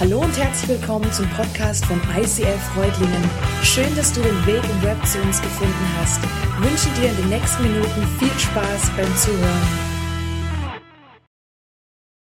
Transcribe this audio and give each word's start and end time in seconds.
Hallo 0.00 0.18
und 0.18 0.36
herzlich 0.36 0.70
willkommen 0.70 1.10
zum 1.12 1.30
Podcast 1.30 1.86
von 1.86 2.00
ICF 2.20 2.60
Freudlingen. 2.74 3.30
Schön, 3.62 3.94
dass 3.94 4.12
du 4.12 4.20
den 4.20 4.44
Weg 4.44 4.64
im 4.64 4.82
Web 4.82 5.06
zu 5.06 5.20
uns 5.20 5.40
gefunden 5.40 5.88
hast. 5.96 6.20
Ich 6.24 6.68
wünsche 6.68 7.00
dir 7.00 7.10
in 7.10 7.16
den 7.16 7.28
nächsten 7.28 7.62
Minuten 7.62 8.18
viel 8.18 8.40
Spaß 8.40 8.90
beim 8.96 9.16
Zuhören. 9.16 9.62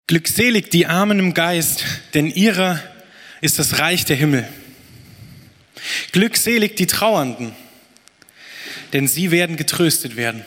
Glückselig 0.07 0.71
die 0.71 0.87
Armen 0.87 1.19
im 1.19 1.35
Geist, 1.35 1.85
denn 2.15 2.31
ihrer 2.31 2.81
ist 3.41 3.59
das 3.59 3.81
Reich 3.81 4.05
der 4.05 4.15
Himmel. 4.15 4.49
Glückselig 6.13 6.77
die 6.77 6.87
Trauernden, 6.87 7.51
denn 8.93 9.09
sie 9.09 9.33
werden 9.33 9.57
getröstet 9.57 10.15
werden. 10.15 10.45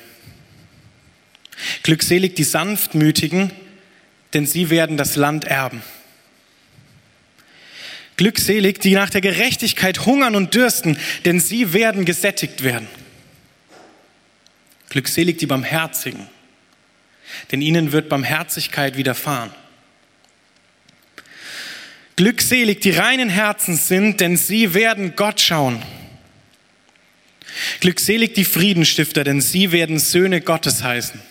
Glückselig 1.83 2.35
die 2.35 2.45
Sanftmütigen, 2.45 3.51
denn 4.33 4.45
sie 4.45 4.69
werden 4.69 4.95
das 4.95 5.17
Land 5.17 5.43
erben. 5.43 5.83
Glückselig, 8.19 8.81
die 8.81 8.95
nach 8.95 9.09
der 9.09 9.21
Gerechtigkeit 9.21 10.05
hungern 10.05 10.35
und 10.35 10.53
dürsten, 10.53 10.99
denn 11.23 11.39
sie 11.39 11.71
werden 11.71 12.03
gesättigt 12.03 12.65
werden. 12.65 12.89
Glückselig 14.89 15.37
die 15.37 15.45
Barmherzigen, 15.45 16.27
denn 17.49 17.61
ihnen 17.61 17.93
wird 17.93 18.09
Barmherzigkeit 18.09 18.97
widerfahren. 18.97 19.51
Glückselig 22.17 22.81
die 22.81 22.91
reinen 22.91 23.29
Herzens 23.29 23.87
sind, 23.87 24.19
denn 24.19 24.35
sie 24.35 24.73
werden 24.73 25.15
Gott 25.15 25.39
schauen. 25.39 25.81
Glückselig 27.79 28.33
die 28.33 28.43
Friedenstifter, 28.43 29.23
denn 29.23 29.39
sie 29.39 29.71
werden 29.71 29.97
Söhne 29.97 30.41
Gottes 30.41 30.83
heißen. 30.83 31.21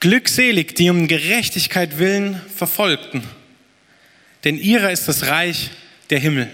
Glückselig 0.00 0.74
die 0.74 0.90
um 0.90 1.06
Gerechtigkeit 1.06 1.98
willen 2.00 2.42
Verfolgten 2.52 3.22
denn 4.44 4.58
ihrer 4.58 4.90
ist 4.90 5.08
das 5.08 5.26
Reich 5.26 5.70
der 6.10 6.18
Himmel. 6.18 6.48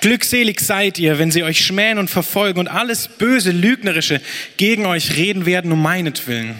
Glückselig 0.00 0.60
seid 0.60 0.98
ihr, 0.98 1.18
wenn 1.18 1.30
sie 1.30 1.42
euch 1.42 1.64
schmähen 1.64 1.98
und 1.98 2.08
verfolgen 2.08 2.60
und 2.60 2.68
alles 2.68 3.08
böse, 3.08 3.50
lügnerische 3.50 4.20
gegen 4.56 4.86
euch 4.86 5.16
reden 5.16 5.46
werden 5.46 5.72
um 5.72 5.82
meinetwillen. 5.82 6.54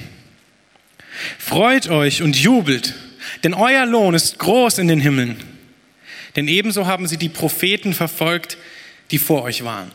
Freut 1.38 1.88
euch 1.88 2.22
und 2.22 2.36
jubelt, 2.36 2.94
denn 3.44 3.54
euer 3.54 3.86
Lohn 3.86 4.14
ist 4.14 4.38
groß 4.38 4.78
in 4.78 4.88
den 4.88 5.00
Himmeln. 5.00 5.36
Denn 6.34 6.48
ebenso 6.48 6.86
haben 6.86 7.06
sie 7.06 7.16
die 7.16 7.28
Propheten 7.28 7.94
verfolgt, 7.94 8.58
die 9.12 9.18
vor 9.18 9.42
euch 9.42 9.62
waren. 9.62 9.92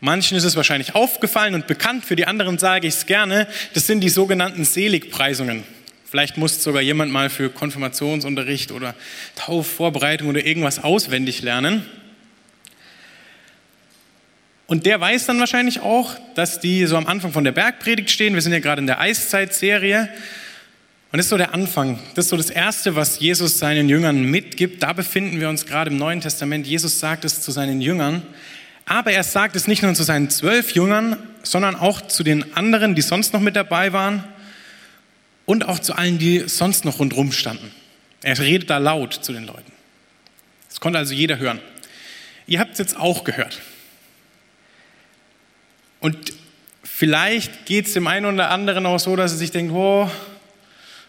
Manchen 0.00 0.36
ist 0.36 0.44
es 0.44 0.54
wahrscheinlich 0.54 0.94
aufgefallen 0.94 1.54
und 1.54 1.66
bekannt, 1.66 2.04
für 2.04 2.14
die 2.14 2.26
anderen 2.26 2.58
sage 2.58 2.86
ich 2.86 2.94
es 2.94 3.06
gerne. 3.06 3.48
Das 3.74 3.86
sind 3.86 4.00
die 4.00 4.08
sogenannten 4.08 4.64
Seligpreisungen. 4.64 5.64
Vielleicht 6.08 6.36
muss 6.36 6.62
sogar 6.62 6.80
jemand 6.80 7.12
mal 7.12 7.28
für 7.28 7.50
Konfirmationsunterricht 7.50 8.72
oder 8.72 8.94
Taufvorbereitung 9.34 10.28
oder 10.28 10.46
irgendwas 10.46 10.82
auswendig 10.82 11.42
lernen. 11.42 11.84
Und 14.68 14.86
der 14.86 15.00
weiß 15.00 15.26
dann 15.26 15.40
wahrscheinlich 15.40 15.80
auch, 15.80 16.14
dass 16.34 16.60
die 16.60 16.86
so 16.86 16.96
am 16.96 17.06
Anfang 17.06 17.32
von 17.32 17.42
der 17.42 17.52
Bergpredigt 17.52 18.10
stehen. 18.10 18.34
Wir 18.34 18.42
sind 18.42 18.52
ja 18.52 18.60
gerade 18.60 18.80
in 18.80 18.86
der 18.86 19.00
Eiszeit-Serie. 19.00 20.08
Und 21.10 21.16
das 21.16 21.26
ist 21.26 21.30
so 21.30 21.38
der 21.38 21.54
Anfang. 21.54 21.98
Das 22.14 22.26
ist 22.26 22.30
so 22.30 22.36
das 22.36 22.50
Erste, 22.50 22.94
was 22.94 23.18
Jesus 23.18 23.58
seinen 23.58 23.88
Jüngern 23.88 24.22
mitgibt. 24.22 24.82
Da 24.82 24.92
befinden 24.92 25.40
wir 25.40 25.48
uns 25.48 25.66
gerade 25.66 25.90
im 25.90 25.96
Neuen 25.96 26.20
Testament. 26.20 26.66
Jesus 26.66 27.00
sagt 27.00 27.24
es 27.24 27.40
zu 27.40 27.50
seinen 27.50 27.80
Jüngern. 27.80 28.22
Aber 28.88 29.12
er 29.12 29.22
sagt 29.22 29.54
es 29.54 29.66
nicht 29.66 29.82
nur 29.82 29.92
zu 29.92 30.02
seinen 30.02 30.30
zwölf 30.30 30.74
Jüngern, 30.74 31.18
sondern 31.42 31.76
auch 31.76 32.00
zu 32.00 32.22
den 32.22 32.56
anderen, 32.56 32.94
die 32.94 33.02
sonst 33.02 33.34
noch 33.34 33.40
mit 33.40 33.54
dabei 33.54 33.92
waren 33.92 34.24
und 35.44 35.68
auch 35.68 35.78
zu 35.78 35.92
allen, 35.92 36.16
die 36.16 36.48
sonst 36.48 36.86
noch 36.86 36.98
rundherum 36.98 37.30
standen. 37.30 37.70
Er 38.22 38.38
redet 38.38 38.70
da 38.70 38.78
laut 38.78 39.12
zu 39.12 39.34
den 39.34 39.44
Leuten. 39.44 39.72
Das 40.70 40.80
konnte 40.80 40.98
also 40.98 41.12
jeder 41.12 41.38
hören. 41.38 41.60
Ihr 42.46 42.60
habt 42.60 42.72
es 42.72 42.78
jetzt 42.78 42.96
auch 42.96 43.24
gehört. 43.24 43.60
Und 46.00 46.32
vielleicht 46.82 47.66
geht 47.66 47.88
es 47.88 47.92
dem 47.92 48.06
einen 48.06 48.24
oder 48.24 48.50
anderen 48.50 48.86
auch 48.86 48.98
so, 48.98 49.16
dass 49.16 49.32
er 49.32 49.38
sich 49.38 49.50
denkt, 49.50 49.70
oh, 49.74 50.10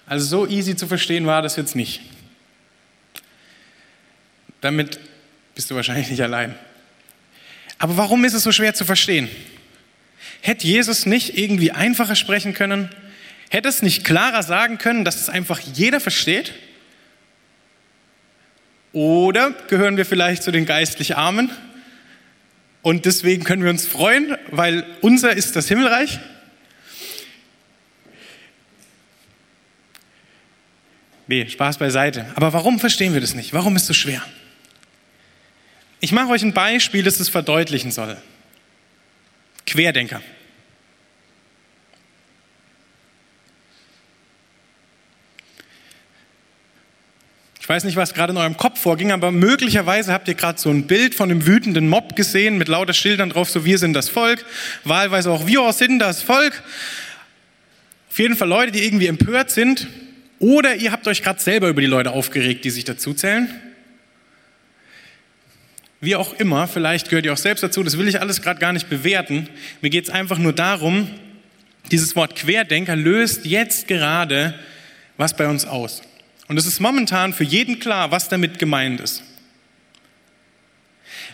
also 0.06 0.25
so 0.25 0.47
easy 0.51 0.75
zu 0.75 0.85
verstehen 0.85 1.25
war 1.25 1.41
das 1.41 1.56
jetzt 1.56 1.78
nicht. 1.78 2.01
Damit 4.59 5.00
bist 5.56 5.72
du 5.72 5.75
wahrscheinlich 5.75 6.09
nicht 6.09 6.22
allein. 6.22 6.56
Aber 7.79 7.97
warum 7.97 8.25
ist 8.25 8.34
es 8.34 8.44
so 8.44 8.51
schwer 8.51 8.73
zu 8.73 8.85
verstehen? 8.85 9.29
Hätte 10.41 10.67
Jesus 10.67 11.06
nicht 11.06 11.38
irgendwie 11.38 11.72
einfacher 11.72 12.16
sprechen 12.16 12.53
können? 12.53 12.90
Hätte 13.50 13.69
es 13.69 13.81
nicht 13.81 14.03
klarer 14.03 14.44
sagen 14.44 14.78
können, 14.78 15.06
dass 15.06 15.19
es 15.19 15.29
einfach 15.29 15.59
jeder 15.59 16.00
versteht? 16.00 16.53
Oder 18.91 19.51
gehören 19.69 19.97
wir 19.97 20.06
vielleicht 20.06 20.44
zu 20.44 20.51
den 20.51 20.66
geistlich 20.66 21.16
Armen? 21.17 21.50
Und 22.81 23.06
deswegen 23.06 23.44
können 23.44 23.63
wir 23.63 23.69
uns 23.69 23.85
freuen, 23.85 24.35
weil 24.51 24.85
unser 25.01 25.34
ist 25.34 25.56
das 25.56 25.67
Himmelreich? 25.67 26.19
Nee, 31.28 31.47
Spaß 31.47 31.78
beiseite. 31.78 32.25
Aber 32.35 32.53
warum 32.53 32.79
verstehen 32.79 33.13
wir 33.13 33.22
das 33.22 33.35
nicht? 33.35 33.53
Warum 33.53 33.75
ist 33.75 33.84
es 33.84 33.88
so 33.88 33.94
schwer? 33.94 34.23
Ich 35.99 36.11
mache 36.11 36.29
euch 36.29 36.43
ein 36.43 36.53
Beispiel, 36.53 37.03
das 37.03 37.19
es 37.19 37.29
verdeutlichen 37.29 37.91
soll. 37.91 38.17
Querdenker. 39.65 40.21
Ich 47.59 47.67
weiß 47.67 47.83
nicht, 47.83 47.97
was 47.97 48.15
gerade 48.15 48.31
in 48.31 48.37
eurem 48.37 48.57
Kopf 48.57 48.79
vorging, 48.79 49.11
aber 49.11 49.31
möglicherweise 49.31 50.11
habt 50.11 50.27
ihr 50.27 50.33
gerade 50.33 50.59
so 50.59 50.71
ein 50.71 50.87
Bild 50.87 51.13
von 51.13 51.29
einem 51.29 51.45
wütenden 51.45 51.87
Mob 51.87 52.16
gesehen 52.16 52.57
mit 52.57 52.67
lauter 52.67 52.93
Schildern 52.93 53.29
drauf, 53.29 53.49
so 53.49 53.63
wir 53.63 53.77
sind 53.77 53.93
das 53.93 54.09
Volk, 54.09 54.43
wahlweise 54.85 55.29
auch 55.29 55.45
wir 55.45 55.71
sind 55.73 55.99
das 55.99 56.23
Volk. 56.23 56.63
Auf 58.09 58.17
jeden 58.17 58.35
Fall 58.35 58.47
Leute, 58.47 58.71
die 58.71 58.83
irgendwie 58.83 59.05
empört 59.05 59.51
sind. 59.51 59.87
Oder 60.39 60.77
ihr 60.77 60.91
habt 60.91 61.07
euch 61.07 61.21
gerade 61.21 61.39
selber 61.39 61.67
über 61.67 61.81
die 61.81 61.87
Leute 61.87 62.11
aufgeregt, 62.11 62.66
die 62.66 62.69
sich 62.71 62.85
dazu 62.85 63.13
zählen. 63.13 63.53
Wie 66.01 66.15
auch 66.15 66.33
immer, 66.33 66.67
vielleicht 66.67 67.09
gehört 67.09 67.25
ihr 67.25 67.33
auch 67.33 67.37
selbst 67.37 67.61
dazu, 67.61 67.83
das 67.83 67.97
will 67.97 68.07
ich 68.07 68.21
alles 68.21 68.41
gerade 68.41 68.59
gar 68.59 68.71
nicht 68.71 68.89
bewerten. 68.89 69.49
Mir 69.81 69.89
geht 69.89 70.05
es 70.05 70.09
einfach 70.09 70.37
nur 70.37 70.53
darum, 70.53 71.09
dieses 71.91 72.15
Wort 72.15 72.35
Querdenker 72.35 72.95
löst 72.95 73.45
jetzt 73.45 73.87
gerade 73.87 74.57
was 75.17 75.35
bei 75.35 75.47
uns 75.47 75.65
aus. 75.65 76.01
Und 76.47 76.57
es 76.57 76.65
ist 76.65 76.79
momentan 76.79 77.33
für 77.33 77.43
jeden 77.43 77.79
klar, 77.79 78.11
was 78.11 78.29
damit 78.29 78.57
gemeint 78.59 79.01
ist. 79.01 79.23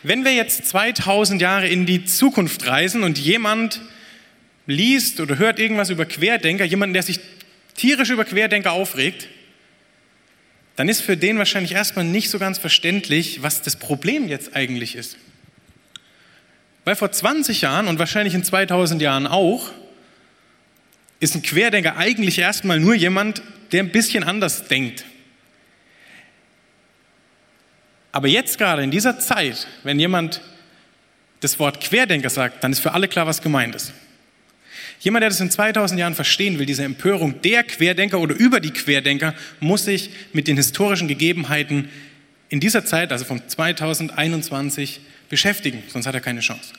Wenn 0.02 0.26
wir 0.26 0.34
jetzt 0.34 0.66
2000 0.68 1.42
Jahre 1.42 1.68
in 1.68 1.86
die 1.86 2.06
Zukunft 2.06 2.66
reisen 2.68 3.04
und 3.04 3.18
jemand 3.18 3.82
liest 4.66 5.20
oder 5.20 5.38
hört 5.38 5.60
irgendwas 5.60 5.90
über 5.90 6.06
Querdenker, 6.06 6.66
jemand, 6.66 6.96
der 6.96 7.04
sich 7.04 7.20
tierisch 7.76 8.10
über 8.10 8.26
Querdenker 8.26 8.72
aufregt, 8.72 9.28
dann 10.76 10.90
ist 10.90 11.02
für 11.02 11.16
den 11.16 11.38
wahrscheinlich 11.38 11.72
erstmal 11.72 12.06
nicht 12.06 12.30
so 12.30 12.40
ganz 12.40 12.58
verständlich, 12.58 13.42
was 13.42 13.62
das 13.62 13.76
Problem 13.78 14.28
jetzt 14.28 14.56
eigentlich 14.56 14.96
ist. 14.96 15.18
Weil 16.84 16.96
vor 16.96 17.12
20 17.12 17.62
Jahren 17.62 17.88
und 17.88 17.98
wahrscheinlich 17.98 18.34
in 18.34 18.44
2000 18.44 19.02
Jahren 19.02 19.26
auch, 19.26 19.72
ist 21.20 21.36
ein 21.36 21.42
Querdenker 21.42 21.98
eigentlich 21.98 22.38
erstmal 22.38 22.80
nur 22.80 22.94
jemand, 22.94 23.42
der 23.72 23.84
ein 23.84 23.92
bisschen 23.92 24.24
anders 24.24 24.68
denkt. 24.68 25.06
Aber 28.12 28.28
jetzt 28.28 28.58
gerade 28.58 28.84
in 28.84 28.92
dieser 28.92 29.20
Zeit, 29.20 29.68
wenn 29.84 30.00
jemand 30.00 30.42
das 31.40 31.60
Wort 31.60 31.82
Querdenker 31.82 32.30
sagt, 32.30 32.64
dann 32.64 32.72
ist 32.72 32.80
für 32.80 32.94
alle 32.94 33.08
klar, 33.08 33.28
was 33.28 33.42
gemeint 33.42 33.76
ist. 33.76 33.94
Jemand, 35.00 35.22
der 35.22 35.30
das 35.30 35.40
in 35.40 35.52
2000 35.52 36.00
Jahren 36.00 36.16
verstehen 36.16 36.58
will, 36.58 36.66
diese 36.66 36.84
Empörung 36.84 37.42
der 37.42 37.64
Querdenker 37.64 38.20
oder 38.20 38.36
über 38.36 38.60
die 38.60 38.72
Querdenker, 38.72 39.36
muss 39.60 39.86
sich 39.86 40.10
mit 40.34 40.48
den 40.48 40.58
historischen 40.58 41.08
Gegebenheiten 41.08 41.90
in 42.50 42.60
dieser 42.60 42.86
Zeit, 42.86 43.12
also 43.12 43.26
von 43.26 43.42
2021, 43.48 45.02
beschäftigen, 45.30 45.84
sonst 45.88 46.06
hat 46.06 46.16
er 46.16 46.22
keine 46.22 46.40
Chance. 46.40 46.74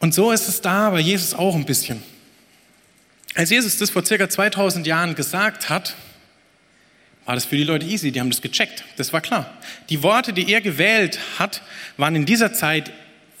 Und 0.00 0.14
so 0.14 0.32
ist 0.32 0.48
es 0.48 0.60
da 0.60 0.90
bei 0.90 1.00
Jesus 1.00 1.34
auch 1.34 1.54
ein 1.54 1.64
bisschen. 1.64 2.02
Als 3.34 3.50
Jesus 3.50 3.78
das 3.78 3.90
vor 3.90 4.04
circa 4.04 4.28
2000 4.28 4.86
Jahren 4.86 5.14
gesagt 5.14 5.68
hat, 5.68 5.94
war 7.26 7.34
das 7.34 7.44
für 7.44 7.56
die 7.56 7.64
Leute 7.64 7.86
easy, 7.86 8.10
die 8.10 8.18
haben 8.18 8.30
das 8.30 8.42
gecheckt, 8.42 8.84
das 8.96 9.12
war 9.12 9.20
klar. 9.20 9.56
Die 9.88 10.02
Worte, 10.02 10.32
die 10.32 10.50
er 10.52 10.60
gewählt 10.60 11.18
hat, 11.38 11.62
waren 11.96 12.16
in 12.16 12.26
dieser 12.26 12.52
Zeit 12.52 12.90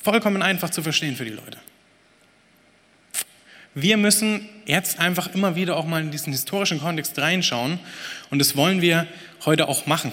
vollkommen 0.02 0.42
einfach 0.42 0.70
zu 0.70 0.82
verstehen 0.82 1.16
für 1.16 1.24
die 1.24 1.32
Leute. 1.32 1.58
Wir 3.74 3.96
müssen 3.96 4.48
jetzt 4.66 4.98
einfach 4.98 5.32
immer 5.34 5.54
wieder 5.54 5.76
auch 5.76 5.86
mal 5.86 6.00
in 6.00 6.10
diesen 6.10 6.32
historischen 6.32 6.80
Kontext 6.80 7.18
reinschauen 7.18 7.78
und 8.30 8.38
das 8.38 8.56
wollen 8.56 8.80
wir 8.80 9.06
heute 9.44 9.68
auch 9.68 9.86
machen. 9.86 10.12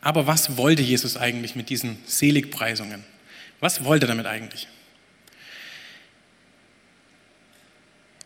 Aber 0.00 0.26
was 0.26 0.56
wollte 0.56 0.82
Jesus 0.82 1.16
eigentlich 1.16 1.54
mit 1.54 1.68
diesen 1.68 1.98
Seligpreisungen? 2.06 3.04
Was 3.60 3.84
wollte 3.84 4.06
er 4.06 4.08
damit 4.08 4.26
eigentlich? 4.26 4.66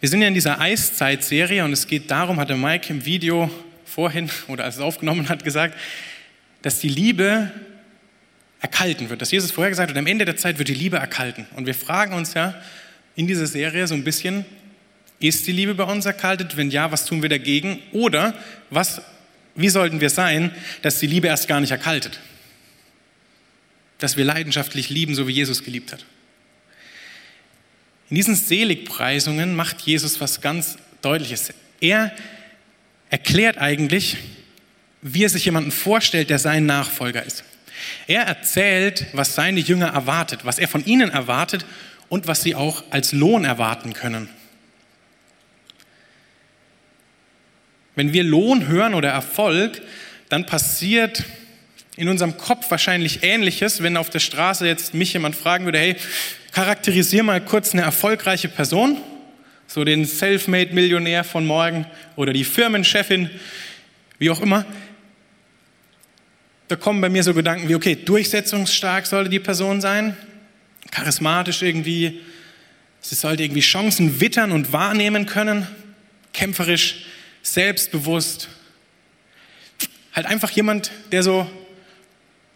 Wir 0.00 0.08
sind 0.08 0.20
ja 0.22 0.28
in 0.28 0.34
dieser 0.34 0.60
Eiszeit-Serie 0.60 1.64
und 1.64 1.72
es 1.72 1.86
geht 1.86 2.10
darum, 2.10 2.38
hat 2.38 2.50
der 2.50 2.56
Mike 2.56 2.92
im 2.92 3.04
Video 3.04 3.50
vorhin 3.84 4.30
oder 4.46 4.64
als 4.64 4.76
es 4.76 4.80
aufgenommen 4.80 5.28
hat 5.28 5.42
gesagt, 5.42 5.74
dass 6.62 6.80
die 6.80 6.88
Liebe 6.88 7.50
erkalten 8.60 9.10
wird. 9.10 9.22
Dass 9.22 9.30
Jesus 9.30 9.50
vorher 9.50 9.70
gesagt 9.70 9.90
hat, 9.90 9.96
am 9.96 10.06
Ende 10.06 10.24
der 10.24 10.36
Zeit 10.36 10.58
wird 10.58 10.68
die 10.68 10.74
Liebe 10.74 10.96
erkalten. 10.96 11.46
Und 11.56 11.66
wir 11.66 11.74
fragen 11.74 12.14
uns 12.14 12.34
ja 12.34 12.54
in 13.14 13.26
dieser 13.26 13.46
Serie 13.46 13.86
so 13.86 13.94
ein 13.94 14.04
bisschen, 14.04 14.44
ist 15.18 15.46
die 15.46 15.52
Liebe 15.52 15.74
bei 15.74 15.84
uns 15.84 16.04
erkaltet? 16.04 16.56
Wenn 16.56 16.70
ja, 16.70 16.90
was 16.92 17.06
tun 17.06 17.22
wir 17.22 17.28
dagegen? 17.28 17.80
Oder 17.92 18.34
was, 18.70 19.00
wie 19.54 19.68
sollten 19.68 20.00
wir 20.00 20.10
sein, 20.10 20.54
dass 20.82 21.00
die 21.00 21.06
Liebe 21.06 21.28
erst 21.28 21.48
gar 21.48 21.60
nicht 21.60 21.70
erkaltet? 21.70 22.20
Dass 23.98 24.16
wir 24.16 24.24
leidenschaftlich 24.24 24.90
lieben, 24.90 25.14
so 25.14 25.26
wie 25.26 25.32
Jesus 25.32 25.64
geliebt 25.64 25.92
hat. 25.92 26.04
In 28.10 28.16
diesen 28.16 28.36
Seligpreisungen 28.36 29.56
macht 29.56 29.80
Jesus 29.80 30.20
was 30.20 30.40
ganz 30.40 30.76
Deutliches. 31.02 31.52
Er 31.80 32.12
erklärt 33.10 33.58
eigentlich, 33.58 34.16
wie 35.02 35.24
er 35.24 35.28
sich 35.28 35.44
jemanden 35.44 35.70
vorstellt, 35.70 36.30
der 36.30 36.38
sein 36.38 36.66
Nachfolger 36.66 37.24
ist. 37.24 37.44
Er 38.06 38.22
erzählt, 38.22 39.06
was 39.12 39.34
seine 39.34 39.60
Jünger 39.60 39.88
erwartet, 39.88 40.44
was 40.44 40.58
er 40.58 40.68
von 40.68 40.84
ihnen 40.84 41.10
erwartet 41.10 41.66
und 42.08 42.28
was 42.28 42.42
sie 42.42 42.54
auch 42.54 42.84
als 42.90 43.12
Lohn 43.12 43.44
erwarten 43.44 43.92
können. 43.94 44.28
Wenn 47.96 48.12
wir 48.12 48.24
Lohn 48.24 48.68
hören 48.68 48.94
oder 48.94 49.10
Erfolg, 49.10 49.80
dann 50.28 50.46
passiert 50.46 51.24
in 51.96 52.08
unserem 52.08 52.36
Kopf 52.36 52.70
wahrscheinlich 52.70 53.22
Ähnliches, 53.22 53.82
wenn 53.82 53.96
auf 53.96 54.10
der 54.10 54.18
Straße 54.18 54.66
jetzt 54.66 54.92
mich 54.92 55.14
jemand 55.14 55.34
fragen 55.34 55.64
würde, 55.64 55.78
hey, 55.78 55.96
charakterisier 56.52 57.22
mal 57.22 57.40
kurz 57.40 57.72
eine 57.72 57.82
erfolgreiche 57.82 58.48
Person, 58.48 58.98
so 59.66 59.82
den 59.82 60.04
Selfmade-Millionär 60.04 61.24
von 61.24 61.46
morgen 61.46 61.86
oder 62.14 62.32
die 62.32 62.44
Firmenchefin, 62.44 63.30
wie 64.18 64.30
auch 64.30 64.40
immer. 64.40 64.64
Da 66.68 66.76
kommen 66.76 67.00
bei 67.00 67.08
mir 67.08 67.22
so 67.22 67.32
Gedanken 67.32 67.68
wie, 67.68 67.74
okay, 67.74 67.94
durchsetzungsstark 67.94 69.06
sollte 69.06 69.30
die 69.30 69.38
Person 69.38 69.80
sein, 69.80 70.16
charismatisch 70.90 71.62
irgendwie, 71.62 72.20
sie 73.00 73.14
sollte 73.14 73.44
irgendwie 73.44 73.60
Chancen 73.60 74.20
wittern 74.20 74.50
und 74.50 74.72
wahrnehmen 74.72 75.26
können, 75.26 75.66
kämpferisch, 76.32 77.06
selbstbewusst. 77.42 78.48
Halt 80.12 80.26
einfach 80.26 80.50
jemand, 80.50 80.90
der 81.12 81.22
so 81.22 81.48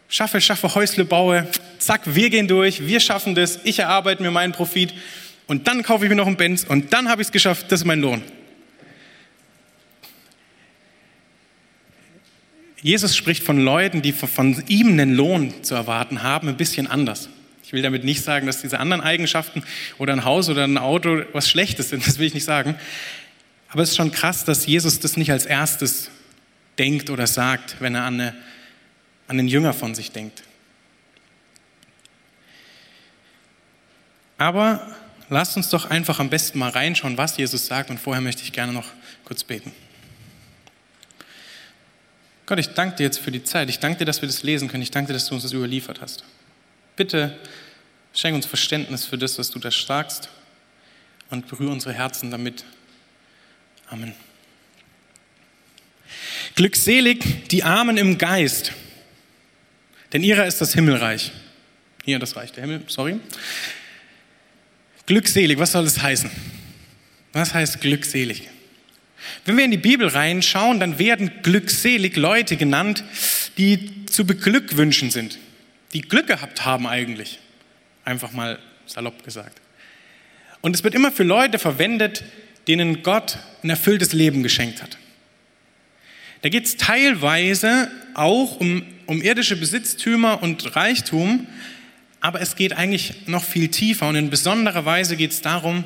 schaffe, 0.08 0.40
schaffe, 0.40 0.74
Häusle 0.74 1.04
baue, 1.04 1.46
zack, 1.78 2.02
wir 2.06 2.30
gehen 2.30 2.48
durch, 2.48 2.86
wir 2.86 2.98
schaffen 2.98 3.36
das, 3.36 3.60
ich 3.62 3.78
erarbeite 3.78 4.22
mir 4.22 4.32
meinen 4.32 4.52
Profit 4.52 4.92
und 5.46 5.68
dann 5.68 5.84
kaufe 5.84 6.04
ich 6.04 6.10
mir 6.10 6.16
noch 6.16 6.26
einen 6.26 6.36
Benz 6.36 6.64
und 6.64 6.92
dann 6.92 7.08
habe 7.08 7.22
ich 7.22 7.28
es 7.28 7.32
geschafft, 7.32 7.66
das 7.70 7.80
ist 7.80 7.86
mein 7.86 8.00
Lohn. 8.00 8.22
Jesus 12.82 13.16
spricht 13.16 13.42
von 13.42 13.58
Leuten, 13.58 14.02
die 14.02 14.12
von 14.12 14.62
ihm 14.68 14.88
einen 14.88 15.14
Lohn 15.14 15.62
zu 15.62 15.74
erwarten 15.74 16.22
haben, 16.22 16.48
ein 16.48 16.56
bisschen 16.56 16.86
anders. 16.86 17.28
Ich 17.62 17.72
will 17.72 17.82
damit 17.82 18.04
nicht 18.04 18.22
sagen, 18.24 18.46
dass 18.46 18.62
diese 18.62 18.80
anderen 18.80 19.02
Eigenschaften 19.02 19.62
oder 19.98 20.12
ein 20.12 20.24
Haus 20.24 20.48
oder 20.48 20.64
ein 20.64 20.78
Auto 20.78 21.22
was 21.32 21.48
Schlechtes 21.48 21.90
sind, 21.90 22.06
das 22.06 22.18
will 22.18 22.26
ich 22.26 22.34
nicht 22.34 22.44
sagen. 22.44 22.74
Aber 23.68 23.82
es 23.82 23.90
ist 23.90 23.96
schon 23.96 24.10
krass, 24.10 24.44
dass 24.44 24.66
Jesus 24.66 24.98
das 24.98 25.16
nicht 25.16 25.30
als 25.30 25.46
erstes 25.46 26.10
denkt 26.78 27.10
oder 27.10 27.26
sagt, 27.26 27.76
wenn 27.80 27.94
er 27.94 28.04
an, 28.04 28.14
eine, 28.14 28.34
an 29.28 29.36
den 29.36 29.46
Jünger 29.46 29.72
von 29.72 29.94
sich 29.94 30.10
denkt. 30.10 30.42
Aber 34.38 34.96
lasst 35.28 35.56
uns 35.56 35.68
doch 35.68 35.90
einfach 35.90 36.18
am 36.18 36.30
besten 36.30 36.58
mal 36.58 36.70
reinschauen, 36.70 37.18
was 37.18 37.36
Jesus 37.36 37.66
sagt. 37.66 37.90
Und 37.90 38.00
vorher 38.00 38.22
möchte 38.22 38.42
ich 38.42 38.52
gerne 38.52 38.72
noch 38.72 38.86
kurz 39.24 39.44
beten. 39.44 39.70
Gott, 42.50 42.58
ich 42.58 42.70
danke 42.70 42.96
dir 42.96 43.04
jetzt 43.04 43.20
für 43.20 43.30
die 43.30 43.44
Zeit. 43.44 43.70
Ich 43.70 43.78
danke 43.78 44.00
dir, 44.00 44.04
dass 44.06 44.22
wir 44.22 44.26
das 44.26 44.42
lesen 44.42 44.66
können. 44.66 44.82
Ich 44.82 44.90
danke 44.90 45.06
dir, 45.06 45.12
dass 45.12 45.28
du 45.28 45.34
uns 45.34 45.44
das 45.44 45.52
überliefert 45.52 46.00
hast. 46.00 46.24
Bitte 46.96 47.38
schenk 48.12 48.34
uns 48.34 48.44
Verständnis 48.44 49.06
für 49.06 49.16
das, 49.16 49.38
was 49.38 49.52
du 49.52 49.60
da 49.60 49.70
sagst 49.70 50.28
und 51.30 51.46
berühre 51.46 51.70
unsere 51.70 51.94
Herzen 51.94 52.32
damit. 52.32 52.64
Amen. 53.88 54.14
Glückselig 56.56 57.46
die 57.50 57.62
Armen 57.62 57.96
im 57.96 58.18
Geist, 58.18 58.72
denn 60.12 60.24
ihrer 60.24 60.44
ist 60.44 60.60
das 60.60 60.74
Himmelreich. 60.74 61.30
Hier 62.04 62.18
das 62.18 62.34
Reich 62.34 62.50
der 62.50 62.64
Himmel, 62.64 62.82
sorry. 62.88 63.20
Glückselig, 65.06 65.56
was 65.56 65.70
soll 65.70 65.84
das 65.84 66.02
heißen? 66.02 66.28
Was 67.32 67.54
heißt 67.54 67.80
glückselig? 67.80 68.48
Wenn 69.44 69.56
wir 69.56 69.64
in 69.64 69.70
die 69.70 69.78
Bibel 69.78 70.08
reinschauen, 70.08 70.80
dann 70.80 70.98
werden 70.98 71.30
glückselig 71.42 72.16
Leute 72.16 72.56
genannt, 72.56 73.04
die 73.58 74.06
zu 74.06 74.26
beglückwünschen 74.26 75.10
sind, 75.10 75.38
die 75.92 76.02
Glück 76.02 76.26
gehabt 76.26 76.64
haben 76.64 76.86
eigentlich. 76.86 77.38
Einfach 78.04 78.32
mal 78.32 78.58
salopp 78.86 79.24
gesagt. 79.24 79.60
Und 80.60 80.76
es 80.76 80.84
wird 80.84 80.94
immer 80.94 81.10
für 81.10 81.22
Leute 81.22 81.58
verwendet, 81.58 82.22
denen 82.68 83.02
Gott 83.02 83.38
ein 83.62 83.70
erfülltes 83.70 84.12
Leben 84.12 84.42
geschenkt 84.42 84.82
hat. 84.82 84.98
Da 86.42 86.48
geht 86.48 86.66
es 86.66 86.76
teilweise 86.76 87.90
auch 88.14 88.60
um, 88.60 88.82
um 89.06 89.20
irdische 89.20 89.56
Besitztümer 89.56 90.42
und 90.42 90.74
Reichtum, 90.76 91.46
aber 92.20 92.40
es 92.40 92.56
geht 92.56 92.74
eigentlich 92.74 93.26
noch 93.26 93.44
viel 93.44 93.68
tiefer 93.68 94.08
und 94.08 94.16
in 94.16 94.30
besonderer 94.30 94.84
Weise 94.84 95.16
geht 95.16 95.32
es 95.32 95.42
darum, 95.42 95.84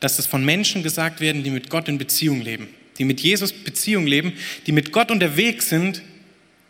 dass 0.00 0.18
es 0.18 0.26
von 0.26 0.44
Menschen 0.44 0.82
gesagt 0.82 1.20
werden, 1.20 1.42
die 1.42 1.50
mit 1.50 1.70
Gott 1.70 1.88
in 1.88 1.98
Beziehung 1.98 2.42
leben, 2.42 2.68
die 2.98 3.04
mit 3.04 3.20
Jesus 3.20 3.52
Beziehung 3.52 4.06
leben, 4.06 4.34
die 4.66 4.72
mit 4.72 4.92
Gott 4.92 5.10
unterwegs 5.10 5.68
sind, 5.68 6.02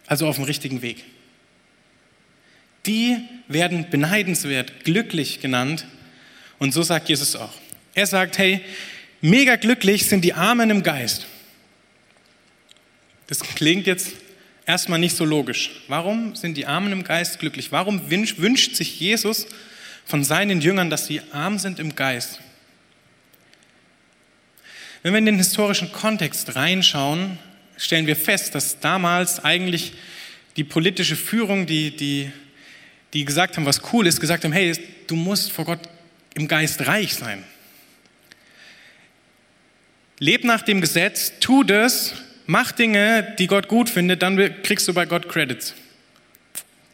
also 0.06 0.26
auf 0.26 0.36
dem 0.36 0.44
richtigen 0.44 0.82
Weg. 0.82 1.04
Die 2.86 3.16
werden 3.48 3.86
beneidenswert, 3.90 4.84
glücklich 4.84 5.40
genannt 5.40 5.86
und 6.58 6.72
so 6.72 6.82
sagt 6.82 7.08
Jesus 7.08 7.36
auch. 7.36 7.52
Er 7.94 8.06
sagt, 8.06 8.38
hey, 8.38 8.60
mega 9.20 9.56
glücklich 9.56 10.06
sind 10.06 10.24
die 10.24 10.34
Armen 10.34 10.70
im 10.70 10.82
Geist. 10.82 11.26
Das 13.26 13.40
klingt 13.40 13.86
jetzt 13.86 14.12
erstmal 14.66 14.98
nicht 14.98 15.16
so 15.16 15.24
logisch. 15.24 15.70
Warum 15.88 16.36
sind 16.36 16.56
die 16.56 16.66
Armen 16.66 16.92
im 16.92 17.04
Geist 17.04 17.38
glücklich? 17.38 17.72
Warum 17.72 18.10
wünscht 18.10 18.76
sich 18.76 19.00
Jesus 19.00 19.46
von 20.04 20.24
seinen 20.24 20.60
Jüngern, 20.60 20.90
dass 20.90 21.06
sie 21.06 21.20
arm 21.32 21.58
sind 21.58 21.78
im 21.78 21.94
Geist? 21.94 22.40
Wenn 25.04 25.12
wir 25.12 25.18
in 25.18 25.26
den 25.26 25.36
historischen 25.36 25.92
Kontext 25.92 26.56
reinschauen, 26.56 27.38
stellen 27.76 28.06
wir 28.06 28.16
fest, 28.16 28.54
dass 28.54 28.80
damals 28.80 29.44
eigentlich 29.44 29.92
die 30.56 30.64
politische 30.64 31.14
Führung, 31.14 31.66
die, 31.66 31.94
die, 31.94 32.32
die 33.12 33.26
gesagt 33.26 33.58
haben, 33.58 33.66
was 33.66 33.82
cool 33.92 34.06
ist, 34.06 34.18
gesagt 34.18 34.44
haben, 34.44 34.52
hey, 34.52 34.72
du 35.06 35.14
musst 35.14 35.52
vor 35.52 35.66
Gott 35.66 35.80
im 36.32 36.48
Geist 36.48 36.86
reich 36.86 37.14
sein. 37.14 37.44
Leb 40.20 40.42
nach 40.42 40.62
dem 40.62 40.80
Gesetz, 40.80 41.34
tu 41.38 41.64
das, 41.64 42.14
mach 42.46 42.72
Dinge, 42.72 43.34
die 43.38 43.46
Gott 43.46 43.68
gut 43.68 43.90
findet, 43.90 44.22
dann 44.22 44.62
kriegst 44.62 44.88
du 44.88 44.94
bei 44.94 45.04
Gott 45.04 45.28
Credits. 45.28 45.74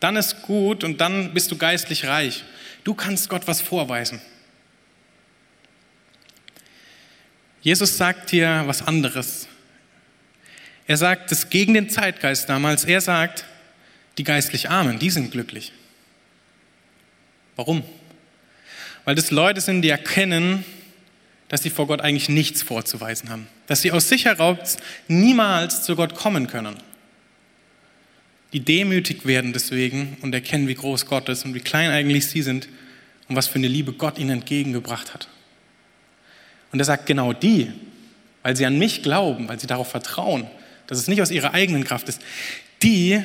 Dann 0.00 0.16
ist 0.16 0.42
gut 0.42 0.82
und 0.82 1.00
dann 1.00 1.32
bist 1.32 1.52
du 1.52 1.56
geistlich 1.56 2.06
reich. 2.06 2.42
Du 2.82 2.92
kannst 2.92 3.28
Gott 3.28 3.46
was 3.46 3.60
vorweisen. 3.60 4.20
Jesus 7.62 7.96
sagt 7.96 8.30
hier 8.30 8.62
was 8.66 8.86
anderes. 8.86 9.46
Er 10.86 10.96
sagt 10.96 11.30
es 11.30 11.50
gegen 11.50 11.74
den 11.74 11.90
Zeitgeist 11.90 12.48
damals. 12.48 12.84
Er 12.84 13.00
sagt, 13.00 13.44
die 14.18 14.24
geistlich 14.24 14.70
Armen, 14.70 14.98
die 14.98 15.10
sind 15.10 15.30
glücklich. 15.30 15.72
Warum? 17.56 17.84
Weil 19.04 19.14
das 19.14 19.30
Leute 19.30 19.60
sind, 19.60 19.82
die 19.82 19.90
erkennen, 19.90 20.64
dass 21.48 21.62
sie 21.62 21.70
vor 21.70 21.86
Gott 21.86 22.00
eigentlich 22.00 22.28
nichts 22.28 22.62
vorzuweisen 22.62 23.28
haben. 23.28 23.46
Dass 23.66 23.82
sie 23.82 23.92
aus 23.92 24.08
sich 24.08 24.24
heraus 24.24 24.78
niemals 25.08 25.82
zu 25.82 25.96
Gott 25.96 26.14
kommen 26.14 26.46
können. 26.46 26.76
Die 28.52 28.60
demütig 28.60 29.26
werden 29.26 29.52
deswegen 29.52 30.16
und 30.22 30.34
erkennen, 30.34 30.66
wie 30.66 30.74
groß 30.74 31.06
Gott 31.06 31.28
ist 31.28 31.44
und 31.44 31.54
wie 31.54 31.60
klein 31.60 31.90
eigentlich 31.90 32.26
sie 32.26 32.42
sind 32.42 32.68
und 33.28 33.36
was 33.36 33.46
für 33.46 33.56
eine 33.56 33.68
Liebe 33.68 33.92
Gott 33.92 34.18
ihnen 34.18 34.30
entgegengebracht 34.30 35.14
hat. 35.14 35.28
Und 36.72 36.78
er 36.78 36.84
sagt, 36.84 37.06
genau 37.06 37.32
die, 37.32 37.72
weil 38.42 38.56
sie 38.56 38.66
an 38.66 38.78
mich 38.78 39.02
glauben, 39.02 39.48
weil 39.48 39.60
sie 39.60 39.66
darauf 39.66 39.90
vertrauen, 39.90 40.46
dass 40.86 40.98
es 40.98 41.08
nicht 41.08 41.22
aus 41.22 41.30
ihrer 41.30 41.54
eigenen 41.54 41.84
Kraft 41.84 42.08
ist, 42.08 42.20
die 42.82 43.22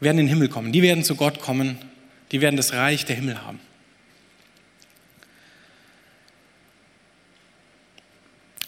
werden 0.00 0.18
in 0.18 0.26
den 0.26 0.28
Himmel 0.28 0.48
kommen, 0.48 0.72
die 0.72 0.82
werden 0.82 1.04
zu 1.04 1.14
Gott 1.14 1.40
kommen, 1.40 1.78
die 2.32 2.40
werden 2.40 2.56
das 2.56 2.72
Reich 2.72 3.04
der 3.04 3.16
Himmel 3.16 3.42
haben. 3.42 3.60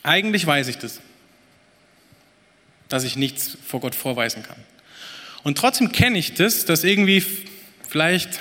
Eigentlich 0.02 0.46
weiß 0.46 0.68
ich 0.68 0.78
das, 0.78 1.00
dass 2.88 3.04
ich 3.04 3.16
nichts 3.16 3.56
vor 3.64 3.80
Gott 3.80 3.94
vorweisen 3.94 4.42
kann. 4.42 4.58
Und 5.44 5.58
trotzdem 5.58 5.92
kenne 5.92 6.18
ich 6.18 6.34
das, 6.34 6.64
dass 6.64 6.84
irgendwie 6.84 7.24
vielleicht 7.88 8.40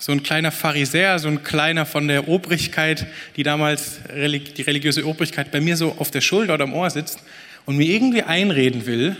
so 0.00 0.12
ein 0.12 0.22
kleiner 0.22 0.50
Pharisäer, 0.50 1.18
so 1.18 1.28
ein 1.28 1.44
kleiner 1.44 1.84
von 1.84 2.08
der 2.08 2.26
Obrigkeit, 2.26 3.06
die 3.36 3.42
damals 3.42 4.00
die 4.08 4.62
religiöse 4.62 5.06
Obrigkeit 5.06 5.52
bei 5.52 5.60
mir 5.60 5.76
so 5.76 5.94
auf 5.98 6.10
der 6.10 6.22
Schulter 6.22 6.54
oder 6.54 6.64
am 6.64 6.72
Ohr 6.72 6.88
sitzt 6.88 7.18
und 7.66 7.76
mir 7.76 7.86
irgendwie 7.86 8.22
einreden 8.22 8.86
will, 8.86 9.14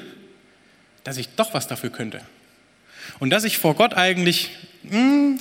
dass 1.04 1.18
ich 1.18 1.28
doch 1.37 1.52
was 1.52 1.68
dafür 1.68 1.90
könnte. 1.90 2.22
Und 3.18 3.28
dass 3.28 3.44
ich 3.44 3.58
vor 3.58 3.75
Gott 3.75 3.92
eigentlich 3.92 4.52
mh, 4.84 4.96
hm, 4.96 5.38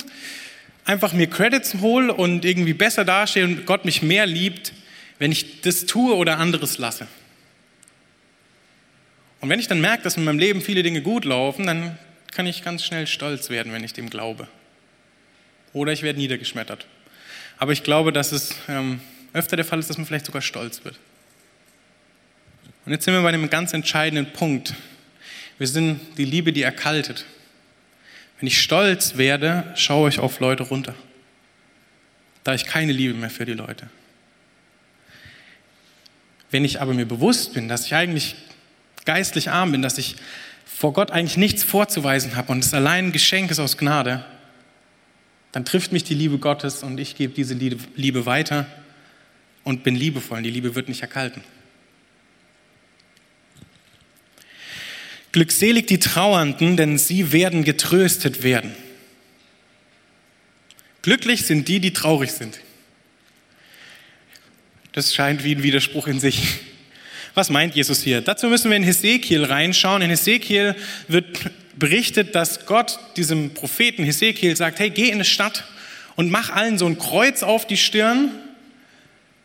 einfach 0.84 1.14
mir 1.14 1.26
Credits 1.26 1.76
hole 1.80 2.12
und 2.12 2.44
irgendwie 2.44 2.74
besser 2.74 3.06
dastehe 3.06 3.44
und 3.44 3.64
Gott 3.64 3.86
mich 3.86 4.02
mehr 4.02 4.26
liebt, 4.26 4.74
wenn 5.18 5.32
ich 5.32 5.62
das 5.62 5.86
tue 5.86 6.14
oder 6.14 6.38
anderes 6.38 6.76
lasse. 6.76 7.06
Und 9.40 9.48
wenn 9.48 9.58
ich 9.58 9.68
dann 9.68 9.80
merke, 9.80 10.02
dass 10.02 10.18
in 10.18 10.24
meinem 10.24 10.38
Leben 10.38 10.60
viele 10.60 10.82
Dinge 10.82 11.00
gut 11.00 11.24
laufen, 11.24 11.66
dann 11.66 11.98
kann 12.30 12.46
ich 12.46 12.62
ganz 12.62 12.84
schnell 12.84 13.06
stolz 13.06 13.48
werden, 13.48 13.72
wenn 13.72 13.84
ich 13.84 13.94
dem 13.94 14.10
glaube. 14.10 14.46
Oder 15.72 15.92
ich 15.92 16.02
werde 16.02 16.18
niedergeschmettert. 16.18 16.86
Aber 17.58 17.72
ich 17.72 17.82
glaube, 17.82 18.12
dass 18.12 18.32
es 18.32 18.54
ähm, 18.68 19.00
öfter 19.32 19.56
der 19.56 19.64
Fall 19.64 19.78
ist, 19.78 19.90
dass 19.90 19.98
man 19.98 20.06
vielleicht 20.06 20.26
sogar 20.26 20.42
stolz 20.42 20.84
wird. 20.84 20.98
Und 22.86 22.92
jetzt 22.92 23.04
sind 23.04 23.14
wir 23.14 23.22
bei 23.22 23.28
einem 23.28 23.50
ganz 23.50 23.72
entscheidenden 23.72 24.32
Punkt. 24.32 24.74
Wir 25.58 25.66
sind 25.66 26.00
die 26.16 26.24
Liebe, 26.24 26.52
die 26.52 26.62
erkaltet. 26.62 27.26
Wenn 28.38 28.46
ich 28.46 28.60
stolz 28.60 29.16
werde, 29.16 29.72
schaue 29.76 30.08
ich 30.08 30.18
auf 30.18 30.40
Leute 30.40 30.62
runter. 30.62 30.94
Da 32.42 32.54
ich 32.54 32.64
keine 32.64 32.92
Liebe 32.92 33.14
mehr 33.14 33.30
für 33.30 33.44
die 33.44 33.52
Leute. 33.52 33.88
Wenn 36.50 36.64
ich 36.64 36.80
aber 36.80 36.94
mir 36.94 37.06
bewusst 37.06 37.52
bin, 37.52 37.68
dass 37.68 37.86
ich 37.86 37.94
eigentlich 37.94 38.34
geistlich 39.04 39.50
arm 39.50 39.72
bin, 39.72 39.82
dass 39.82 39.98
ich 39.98 40.16
vor 40.64 40.94
Gott 40.94 41.10
eigentlich 41.10 41.36
nichts 41.36 41.62
vorzuweisen 41.62 42.36
habe 42.36 42.50
und 42.52 42.64
es 42.64 42.72
allein 42.72 43.06
ein 43.06 43.12
Geschenk 43.12 43.50
ist 43.50 43.58
aus 43.58 43.76
Gnade, 43.76 44.24
dann 45.52 45.64
trifft 45.64 45.92
mich 45.92 46.04
die 46.04 46.14
Liebe 46.14 46.38
Gottes 46.38 46.82
und 46.82 46.98
ich 46.98 47.16
gebe 47.16 47.32
diese 47.34 47.54
Liebe 47.54 48.26
weiter 48.26 48.66
und 49.64 49.82
bin 49.82 49.96
liebevoll. 49.96 50.42
Die 50.42 50.50
Liebe 50.50 50.74
wird 50.74 50.88
nicht 50.88 51.02
erkalten. 51.02 51.42
Glückselig 55.32 55.86
die 55.86 55.98
Trauernden, 55.98 56.76
denn 56.76 56.98
sie 56.98 57.32
werden 57.32 57.64
getröstet 57.64 58.42
werden. 58.42 58.74
Glücklich 61.02 61.46
sind 61.46 61.68
die, 61.68 61.80
die 61.80 61.92
traurig 61.92 62.32
sind. 62.32 62.60
Das 64.92 65.14
scheint 65.14 65.44
wie 65.44 65.54
ein 65.54 65.62
Widerspruch 65.62 66.08
in 66.08 66.18
sich. 66.18 66.42
Was 67.34 67.48
meint 67.48 67.76
Jesus 67.76 68.02
hier? 68.02 68.20
Dazu 68.22 68.48
müssen 68.48 68.70
wir 68.70 68.76
in 68.76 68.82
Hesekiel 68.82 69.44
reinschauen. 69.44 70.02
In 70.02 70.10
Hesekiel 70.10 70.74
wird 71.06 71.26
berichtet, 71.76 72.34
dass 72.34 72.66
Gott 72.66 72.98
diesem 73.16 73.54
Propheten 73.54 74.04
Hesekiel 74.04 74.56
sagt, 74.56 74.78
hey, 74.78 74.90
geh 74.90 75.08
in 75.08 75.14
eine 75.14 75.24
Stadt 75.24 75.64
und 76.16 76.30
mach 76.30 76.50
allen 76.50 76.78
so 76.78 76.86
ein 76.86 76.98
Kreuz 76.98 77.42
auf 77.42 77.66
die 77.66 77.76
Stirn, 77.76 78.30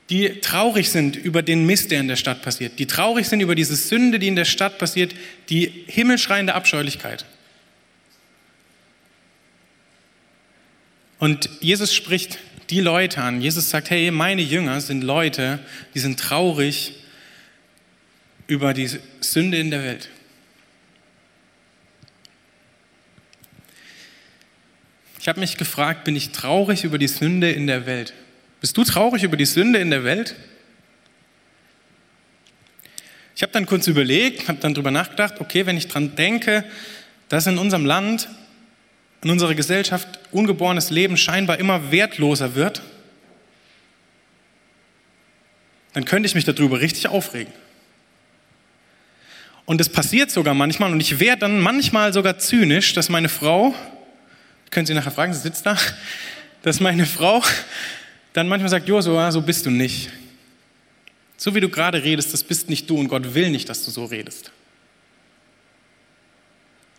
die 0.09 0.39
traurig 0.41 0.89
sind 0.89 1.15
über 1.15 1.41
den 1.41 1.65
Mist, 1.65 1.91
der 1.91 1.99
in 1.99 2.07
der 2.07 2.15
Stadt 2.15 2.41
passiert, 2.41 2.77
die 2.79 2.85
traurig 2.85 3.27
sind 3.27 3.39
über 3.39 3.55
diese 3.55 3.75
Sünde, 3.75 4.19
die 4.19 4.27
in 4.27 4.35
der 4.35 4.45
Stadt 4.45 4.77
passiert, 4.77 5.15
die 5.49 5.85
himmelschreiende 5.87 6.53
Abscheulichkeit. 6.53 7.25
Und 11.17 11.49
Jesus 11.59 11.93
spricht 11.93 12.39
die 12.69 12.81
Leute 12.81 13.21
an. 13.21 13.41
Jesus 13.41 13.69
sagt, 13.69 13.89
hey, 13.89 14.11
meine 14.11 14.41
Jünger 14.41 14.81
sind 14.81 15.03
Leute, 15.03 15.59
die 15.93 15.99
sind 15.99 16.19
traurig 16.19 16.93
über 18.47 18.73
die 18.73 18.89
Sünde 19.21 19.57
in 19.57 19.71
der 19.71 19.83
Welt. 19.83 20.09
Ich 25.25 25.27
habe 25.27 25.39
mich 25.39 25.57
gefragt, 25.57 26.03
bin 26.03 26.15
ich 26.15 26.29
traurig 26.33 26.83
über 26.83 26.99
die 26.99 27.07
Sünde 27.07 27.51
in 27.51 27.65
der 27.65 27.87
Welt? 27.87 28.13
Bist 28.61 28.77
du 28.77 28.83
traurig 28.83 29.23
über 29.23 29.37
die 29.37 29.47
Sünde 29.47 29.79
in 29.79 29.89
der 29.89 30.03
Welt? 30.03 30.35
Ich 33.35 33.41
habe 33.41 33.51
dann 33.51 33.65
kurz 33.65 33.87
überlegt, 33.87 34.47
habe 34.47 34.59
dann 34.59 34.75
darüber 34.75 34.91
nachgedacht, 34.91 35.41
okay, 35.41 35.65
wenn 35.65 35.77
ich 35.77 35.87
daran 35.87 36.15
denke, 36.15 36.63
dass 37.27 37.47
in 37.47 37.57
unserem 37.57 37.87
Land, 37.87 38.29
in 39.23 39.31
unserer 39.31 39.55
Gesellschaft 39.55 40.07
ungeborenes 40.31 40.91
Leben 40.91 41.17
scheinbar 41.17 41.57
immer 41.57 41.89
wertloser 41.89 42.53
wird, 42.53 42.83
dann 45.93 46.05
könnte 46.05 46.27
ich 46.27 46.35
mich 46.35 46.45
darüber 46.45 46.81
richtig 46.81 47.07
aufregen. 47.07 47.51
Und 49.65 49.81
es 49.81 49.89
passiert 49.89 50.29
sogar 50.29 50.53
manchmal, 50.53 50.91
und 50.91 50.99
ich 50.99 51.19
werde 51.19 51.39
dann 51.39 51.61
manchmal 51.61 52.13
sogar 52.13 52.37
zynisch, 52.37 52.93
dass 52.93 53.09
meine 53.09 53.27
Frau, 53.27 53.73
können 54.71 54.85
Sie 54.85 54.93
nachher 54.93 55.11
fragen, 55.11 55.33
sie 55.33 55.39
sitzt 55.39 55.65
da, 55.65 55.77
dass 56.61 56.79
meine 56.79 57.05
Frau 57.05 57.43
dann 58.33 58.47
manchmal 58.47 58.69
sagt, 58.69 58.87
Josua, 58.87 59.31
so 59.31 59.41
bist 59.41 59.65
du 59.65 59.69
nicht. 59.69 60.09
So 61.37 61.53
wie 61.55 61.59
du 61.59 61.69
gerade 61.69 62.03
redest, 62.03 62.33
das 62.33 62.43
bist 62.43 62.69
nicht 62.69 62.89
du 62.89 62.97
und 62.97 63.07
Gott 63.07 63.33
will 63.33 63.49
nicht, 63.49 63.69
dass 63.69 63.85
du 63.85 63.91
so 63.91 64.05
redest. 64.05 64.51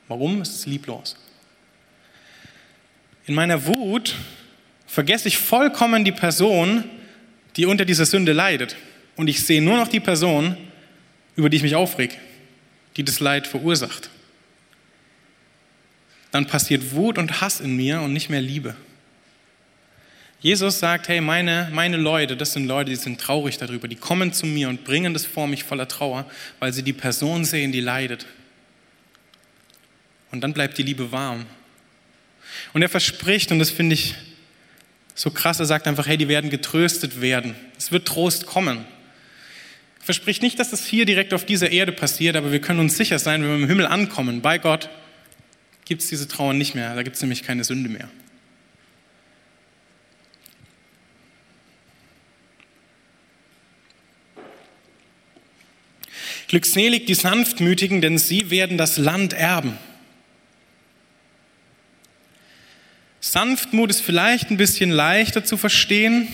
Warum? 0.09 0.41
Es 0.41 0.51
ist 0.51 0.67
lieblos. 0.67 1.17
In 3.27 3.35
meiner 3.35 3.67
Wut 3.67 4.15
vergesse 4.87 5.29
ich 5.29 5.39
vollkommen 5.39 6.05
die 6.05 6.13
Person, 6.13 6.85
die 7.57 7.67
unter 7.67 7.85
dieser 7.85 8.07
Sünde 8.07 8.33
leidet. 8.33 8.77
Und 9.17 9.29
ich 9.29 9.45
sehe 9.45 9.61
nur 9.61 9.77
noch 9.77 9.89
die 9.89 10.01
Person, 10.01 10.57
über 11.35 11.51
die 11.51 11.57
ich 11.57 11.63
mich 11.63 11.75
aufreg 11.75 12.19
die 12.97 13.05
das 13.05 13.21
Leid 13.21 13.47
verursacht. 13.47 14.11
Dann 16.31 16.47
passiert 16.47 16.93
Wut 16.93 17.19
und 17.19 17.41
Hass 17.41 17.61
in 17.61 17.77
mir 17.77 18.01
und 18.01 18.13
nicht 18.13 18.29
mehr 18.29 18.41
Liebe. 18.41 18.77
Jesus 20.41 20.79
sagt, 20.79 21.09
hey, 21.09 21.21
meine, 21.21 21.69
meine 21.73 21.97
Leute, 21.97 22.37
das 22.37 22.53
sind 22.53 22.67
Leute, 22.67 22.91
die 22.91 22.97
sind 22.97 23.21
traurig 23.21 23.59
darüber, 23.59 23.89
die 23.89 23.97
kommen 23.97 24.33
zu 24.33 24.47
mir 24.47 24.69
und 24.69 24.85
bringen 24.85 25.13
das 25.13 25.25
vor 25.25 25.47
mich 25.47 25.65
voller 25.65 25.89
Trauer, 25.89 26.27
weil 26.61 26.73
sie 26.73 26.83
die 26.83 26.93
Person 26.93 27.45
sehen, 27.45 27.73
die 27.73 27.81
leidet. 27.81 28.27
Und 30.31 30.43
dann 30.43 30.53
bleibt 30.53 30.77
die 30.79 30.83
Liebe 30.83 31.11
warm. 31.11 31.47
Und 32.75 32.83
er 32.83 32.89
verspricht, 32.89 33.51
und 33.51 33.59
das 33.59 33.71
finde 33.71 33.95
ich 33.95 34.15
so 35.15 35.31
krass, 35.31 35.59
er 35.59 35.67
sagt 35.67 35.87
einfach, 35.87 36.07
hey, 36.07 36.19
die 36.19 36.29
werden 36.29 36.51
getröstet 36.51 37.21
werden. 37.21 37.55
Es 37.79 37.91
wird 37.91 38.07
Trost 38.07 38.47
kommen 38.47 38.85
verspricht 40.07 40.41
nicht, 40.41 40.61
dass 40.61 40.71
das 40.71 40.87
hier 40.87 41.05
direkt 41.05 41.35
auf 41.35 41.45
dieser 41.45 41.73
Erde 41.73 41.91
passiert, 41.91 42.37
aber 42.37 42.53
wir 42.53 42.61
können 42.61 42.79
uns 42.79 42.97
sicher 42.97 43.19
sein, 43.19 43.43
wenn 43.43 43.49
wir 43.49 43.57
im 43.57 43.67
Himmel 43.67 43.87
ankommen, 43.87 44.41
bei 44.41 44.57
Gott, 44.57 44.89
gibt 45.87 46.03
es 46.03 46.09
diese 46.09 46.29
Trauer 46.29 46.53
nicht 46.53 46.75
mehr. 46.75 46.95
Da 46.95 47.03
gibt 47.03 47.17
es 47.17 47.23
nämlich 47.23 47.43
keine 47.43 47.65
Sünde 47.65 47.89
mehr. 47.89 48.11
Glückselig 56.49 57.07
die 57.07 57.15
Sanftmütigen, 57.15 58.01
denn 58.01 58.19
sie 58.19 58.51
werden 58.51 58.79
das 58.79 58.99
Land 58.99 59.33
erben. 59.33 59.79
Sanftmut 63.21 63.91
ist 63.91 64.01
vielleicht 64.01 64.51
ein 64.51 64.57
bisschen 64.57 64.91
leichter 64.91 65.45
zu 65.45 65.57
verstehen, 65.57 66.29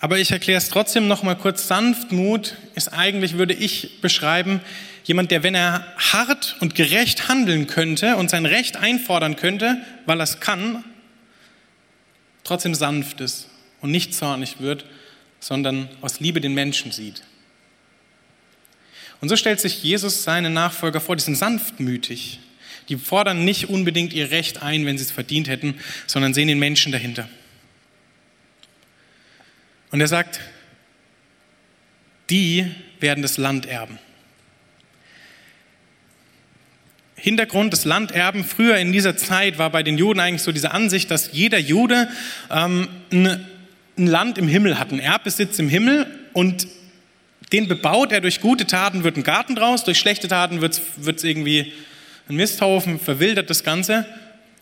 aber 0.00 0.18
ich 0.18 0.30
erkläre 0.30 0.58
es 0.58 0.68
trotzdem 0.68 1.08
noch 1.08 1.22
mal 1.22 1.34
kurz. 1.34 1.66
Sanftmut 1.66 2.56
ist 2.74 2.88
eigentlich, 2.88 3.36
würde 3.36 3.54
ich 3.54 4.00
beschreiben, 4.00 4.60
jemand, 5.04 5.30
der, 5.30 5.42
wenn 5.42 5.54
er 5.54 5.86
hart 5.96 6.56
und 6.60 6.74
gerecht 6.74 7.28
handeln 7.28 7.66
könnte 7.66 8.16
und 8.16 8.30
sein 8.30 8.46
Recht 8.46 8.76
einfordern 8.76 9.36
könnte, 9.36 9.78
weil 10.06 10.20
er 10.20 10.24
es 10.24 10.38
kann, 10.40 10.84
trotzdem 12.44 12.74
sanft 12.74 13.20
ist 13.20 13.48
und 13.80 13.90
nicht 13.90 14.14
zornig 14.14 14.60
wird, 14.60 14.84
sondern 15.40 15.88
aus 16.00 16.20
Liebe 16.20 16.40
den 16.40 16.54
Menschen 16.54 16.92
sieht. 16.92 17.22
Und 19.20 19.28
so 19.28 19.36
stellt 19.36 19.60
sich 19.60 19.82
Jesus 19.82 20.22
seine 20.22 20.50
Nachfolger 20.50 21.00
vor, 21.00 21.16
die 21.16 21.22
sind 21.22 21.36
sanftmütig. 21.36 22.38
Die 22.88 22.96
fordern 22.96 23.44
nicht 23.44 23.68
unbedingt 23.68 24.12
ihr 24.12 24.30
Recht 24.30 24.62
ein, 24.62 24.86
wenn 24.86 24.96
sie 24.96 25.04
es 25.04 25.10
verdient 25.10 25.48
hätten, 25.48 25.74
sondern 26.06 26.34
sehen 26.34 26.48
den 26.48 26.58
Menschen 26.58 26.92
dahinter. 26.92 27.28
Und 29.90 30.00
er 30.00 30.08
sagt, 30.08 30.40
die 32.30 32.66
werden 33.00 33.22
das 33.22 33.38
Land 33.38 33.66
erben. 33.66 33.98
Hintergrund 37.16 37.72
des 37.72 37.84
Landerben 37.84 38.44
früher 38.44 38.76
in 38.76 38.92
dieser 38.92 39.16
Zeit 39.16 39.58
war 39.58 39.70
bei 39.70 39.82
den 39.82 39.98
Juden 39.98 40.20
eigentlich 40.20 40.42
so 40.42 40.52
diese 40.52 40.70
Ansicht, 40.70 41.10
dass 41.10 41.32
jeder 41.32 41.58
Jude 41.58 42.08
ähm, 42.50 42.88
ein, 43.10 43.44
ein 43.96 44.06
Land 44.06 44.38
im 44.38 44.46
Himmel 44.46 44.78
hat, 44.78 44.90
einen 44.90 45.00
Erbbesitz 45.00 45.58
im 45.58 45.68
Himmel 45.68 46.06
und 46.32 46.68
den 47.52 47.66
bebaut 47.66 48.12
er 48.12 48.20
durch 48.20 48.40
gute 48.40 48.66
Taten, 48.66 49.04
wird 49.04 49.16
ein 49.16 49.24
Garten 49.24 49.56
draus, 49.56 49.82
durch 49.82 49.98
schlechte 49.98 50.28
Taten 50.28 50.60
wird 50.60 50.80
es 51.06 51.24
irgendwie 51.24 51.72
ein 52.28 52.36
Misthaufen, 52.36 53.00
verwildert 53.00 53.50
das 53.50 53.64
Ganze. 53.64 54.06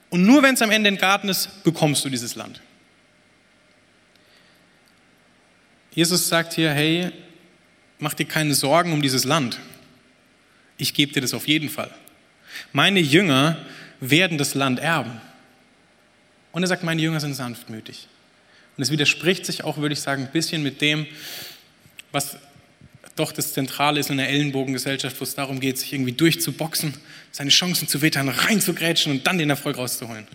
Und 0.08 0.24
nur 0.24 0.42
wenn 0.42 0.54
es 0.54 0.62
am 0.62 0.70
Ende 0.70 0.88
ein 0.88 0.96
Garten 0.96 1.28
ist, 1.28 1.64
bekommst 1.64 2.04
du 2.04 2.08
dieses 2.08 2.36
Land. 2.36 2.60
Jesus 5.96 6.28
sagt 6.28 6.52
hier, 6.52 6.72
hey, 6.72 7.10
mach 7.98 8.12
dir 8.12 8.26
keine 8.26 8.54
Sorgen 8.54 8.92
um 8.92 9.00
dieses 9.00 9.24
Land. 9.24 9.58
Ich 10.76 10.92
gebe 10.92 11.12
dir 11.12 11.22
das 11.22 11.32
auf 11.32 11.48
jeden 11.48 11.70
Fall. 11.70 11.90
Meine 12.74 13.00
Jünger 13.00 13.56
werden 13.98 14.36
das 14.36 14.54
Land 14.54 14.78
erben. 14.78 15.22
Und 16.52 16.62
er 16.62 16.68
sagt, 16.68 16.84
meine 16.84 17.00
Jünger 17.00 17.18
sind 17.18 17.32
sanftmütig. 17.32 18.08
Und 18.76 18.82
es 18.82 18.90
widerspricht 18.90 19.46
sich 19.46 19.64
auch, 19.64 19.78
würde 19.78 19.94
ich 19.94 20.00
sagen, 20.00 20.24
ein 20.24 20.32
bisschen 20.32 20.62
mit 20.62 20.82
dem, 20.82 21.06
was 22.12 22.36
doch 23.14 23.32
das 23.32 23.54
Zentrale 23.54 23.98
ist 23.98 24.10
in 24.10 24.18
der 24.18 24.28
Ellenbogengesellschaft, 24.28 25.18
wo 25.18 25.24
es 25.24 25.34
darum 25.34 25.60
geht, 25.60 25.78
sich 25.78 25.94
irgendwie 25.94 26.12
durchzuboxen, 26.12 26.92
seine 27.32 27.48
Chancen 27.48 27.88
zu 27.88 28.02
wittern, 28.02 28.28
reinzugrätschen 28.28 29.12
und 29.12 29.26
dann 29.26 29.38
den 29.38 29.48
Erfolg 29.48 29.78
rauszuholen. 29.78 30.28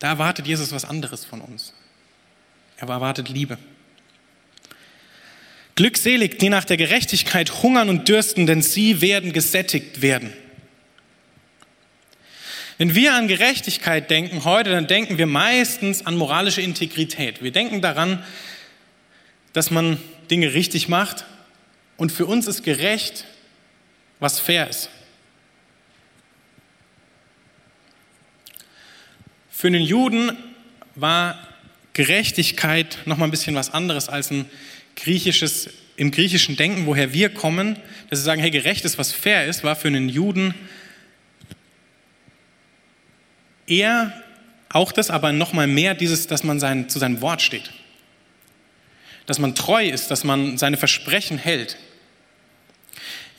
Da 0.00 0.08
erwartet 0.08 0.46
Jesus 0.46 0.72
was 0.72 0.84
anderes 0.84 1.24
von 1.24 1.40
uns. 1.40 1.72
Er 2.78 2.88
erwartet 2.88 3.28
Liebe. 3.28 3.58
Glückselig, 5.76 6.38
die 6.38 6.48
nach 6.48 6.64
der 6.64 6.76
Gerechtigkeit 6.76 7.62
hungern 7.62 7.88
und 7.88 8.08
dürsten, 8.08 8.46
denn 8.46 8.62
sie 8.62 9.00
werden 9.00 9.32
gesättigt 9.32 10.02
werden. 10.02 10.32
Wenn 12.78 12.94
wir 12.94 13.14
an 13.14 13.28
Gerechtigkeit 13.28 14.10
denken 14.10 14.44
heute, 14.44 14.70
dann 14.70 14.86
denken 14.86 15.16
wir 15.16 15.26
meistens 15.26 16.04
an 16.04 16.16
moralische 16.16 16.60
Integrität. 16.60 17.42
Wir 17.42 17.50
denken 17.50 17.80
daran, 17.80 18.22
dass 19.54 19.70
man 19.70 19.98
Dinge 20.30 20.52
richtig 20.52 20.88
macht 20.88 21.24
und 21.96 22.12
für 22.12 22.26
uns 22.26 22.46
ist 22.46 22.62
gerecht, 22.62 23.24
was 24.20 24.38
fair 24.38 24.68
ist. 24.68 24.90
Für 29.50 29.70
den 29.70 29.82
Juden 29.82 30.36
war 30.94 31.38
Gerechtigkeit 31.96 32.98
noch 33.06 33.16
mal 33.16 33.24
ein 33.24 33.30
bisschen 33.30 33.54
was 33.54 33.72
anderes 33.72 34.10
als 34.10 34.30
ein 34.30 34.44
griechisches 34.96 35.70
im 35.96 36.10
griechischen 36.10 36.56
Denken, 36.56 36.84
woher 36.84 37.14
wir 37.14 37.30
kommen, 37.30 37.78
dass 38.10 38.18
sie 38.18 38.24
sagen, 38.26 38.42
hey, 38.42 38.50
gerecht 38.50 38.84
ist, 38.84 38.98
was 38.98 39.12
fair 39.12 39.46
ist, 39.46 39.64
war 39.64 39.76
für 39.76 39.88
einen 39.88 40.10
Juden 40.10 40.54
eher 43.66 44.12
auch 44.68 44.92
das, 44.92 45.08
aber 45.08 45.32
noch 45.32 45.54
mal 45.54 45.66
mehr 45.66 45.94
dieses, 45.94 46.26
dass 46.26 46.44
man 46.44 46.60
sein, 46.60 46.90
zu 46.90 46.98
seinem 46.98 47.22
Wort 47.22 47.40
steht. 47.40 47.70
Dass 49.24 49.38
man 49.38 49.54
treu 49.54 49.88
ist, 49.88 50.10
dass 50.10 50.22
man 50.22 50.58
seine 50.58 50.76
Versprechen 50.76 51.38
hält. 51.38 51.78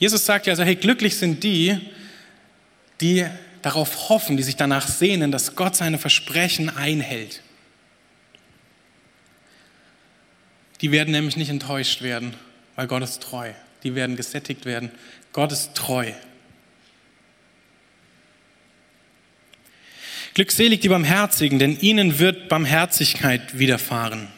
Jesus 0.00 0.26
sagt 0.26 0.46
ja 0.46 0.54
also, 0.54 0.64
hey, 0.64 0.74
glücklich 0.74 1.16
sind 1.16 1.44
die, 1.44 1.78
die 3.00 3.24
darauf 3.62 4.08
hoffen, 4.08 4.36
die 4.36 4.42
sich 4.42 4.56
danach 4.56 4.88
sehnen, 4.88 5.30
dass 5.30 5.54
Gott 5.54 5.76
seine 5.76 5.98
Versprechen 5.98 6.70
einhält. 6.76 7.42
Die 10.80 10.92
werden 10.92 11.10
nämlich 11.10 11.36
nicht 11.36 11.50
enttäuscht 11.50 12.02
werden, 12.02 12.34
weil 12.76 12.86
Gott 12.86 13.02
ist 13.02 13.22
treu. 13.22 13.52
Die 13.82 13.94
werden 13.94 14.16
gesättigt 14.16 14.64
werden. 14.64 14.90
Gott 15.32 15.52
ist 15.52 15.74
treu. 15.74 16.12
Glückselig 20.34 20.80
die 20.80 20.88
Barmherzigen, 20.88 21.58
denn 21.58 21.78
ihnen 21.80 22.20
wird 22.20 22.48
Barmherzigkeit 22.48 23.58
widerfahren. 23.58 24.28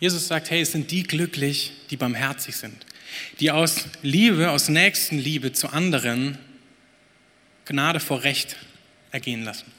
Jesus 0.00 0.26
sagt, 0.26 0.50
hey, 0.50 0.62
es 0.62 0.72
sind 0.72 0.90
die 0.90 1.02
glücklich, 1.02 1.72
die 1.90 1.96
barmherzig 1.96 2.56
sind, 2.56 2.86
die 3.38 3.50
aus 3.50 3.84
Liebe, 4.02 4.50
aus 4.50 4.68
Nächstenliebe 4.68 5.52
zu 5.52 5.68
anderen 5.68 6.38
Gnade 7.66 8.00
vor 8.00 8.24
Recht 8.24 8.56
ergehen 9.12 9.44
lassen. 9.44 9.70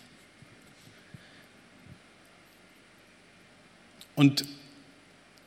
Und 4.15 4.46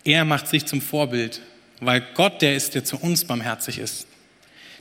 er 0.04 0.24
macht 0.24 0.48
sich 0.48 0.66
zum 0.66 0.80
Vorbild, 0.80 1.40
weil 1.80 2.06
Gott 2.14 2.42
der 2.42 2.56
ist, 2.56 2.74
der 2.74 2.84
zu 2.84 2.98
uns 2.98 3.24
barmherzig 3.24 3.78
ist. 3.78 4.06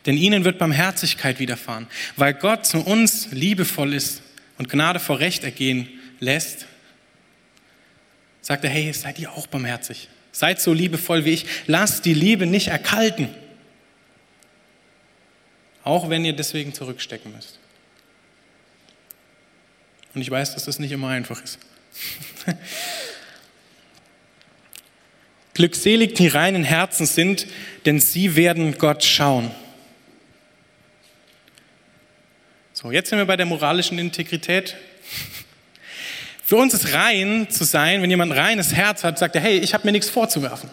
Denn 0.06 0.18
ihnen 0.18 0.44
wird 0.44 0.58
Barmherzigkeit 0.58 1.40
widerfahren. 1.40 1.88
Weil 2.18 2.34
Gott 2.34 2.66
zu 2.66 2.80
uns 2.80 3.32
liebevoll 3.32 3.94
ist 3.94 4.22
und 4.58 4.70
Gnade 4.70 5.00
vor 5.00 5.20
Recht 5.20 5.44
ergehen 5.44 5.88
lässt, 6.20 6.68
sagt 8.42 8.66
er, 8.66 8.70
hey, 8.70 8.92
seid 8.92 9.20
ihr 9.20 9.32
auch 9.32 9.48
barmherzig. 9.48 10.10
Seid 10.34 10.60
so 10.60 10.74
liebevoll 10.74 11.26
wie 11.26 11.32
ich. 11.32 11.46
Lasst 11.68 12.06
die 12.06 12.14
Liebe 12.14 12.46
nicht 12.46 12.68
erkalten. 12.68 13.30
Auch 15.84 16.10
wenn 16.10 16.26
ihr 16.26 16.34
deswegen 16.34 16.74
zurückstecken 16.74 17.34
müsst. 17.34 17.60
Und 20.14 20.22
ich 20.22 20.30
weiß, 20.30 20.54
dass 20.54 20.66
das 20.66 20.80
nicht 20.80 20.92
immer 20.92 21.10
einfach 21.10 21.42
ist. 21.42 21.60
Glückselig 25.54 26.16
die 26.16 26.28
reinen 26.28 26.64
Herzen 26.64 27.06
sind, 27.06 27.48
denn 27.86 28.00
sie 28.00 28.36
werden 28.36 28.78
Gott 28.78 29.04
schauen. 29.04 29.52
So, 32.74 32.92
jetzt 32.92 33.10
sind 33.10 33.20
wir 33.20 33.26
bei 33.26 33.38
der 33.38 33.46
moralischen 33.46 34.00
Integrität. 34.00 34.76
Für 36.44 36.56
uns 36.56 36.74
ist 36.74 36.94
rein 36.94 37.48
zu 37.50 37.64
sein, 37.64 38.02
wenn 38.02 38.10
jemand 38.10 38.32
ein 38.32 38.38
reines 38.38 38.74
Herz 38.74 39.04
hat, 39.04 39.18
sagt 39.20 39.36
er, 39.36 39.42
hey, 39.42 39.60
ich 39.60 39.74
habe 39.74 39.86
mir 39.86 39.92
nichts 39.92 40.10
vorzuwerfen. 40.10 40.70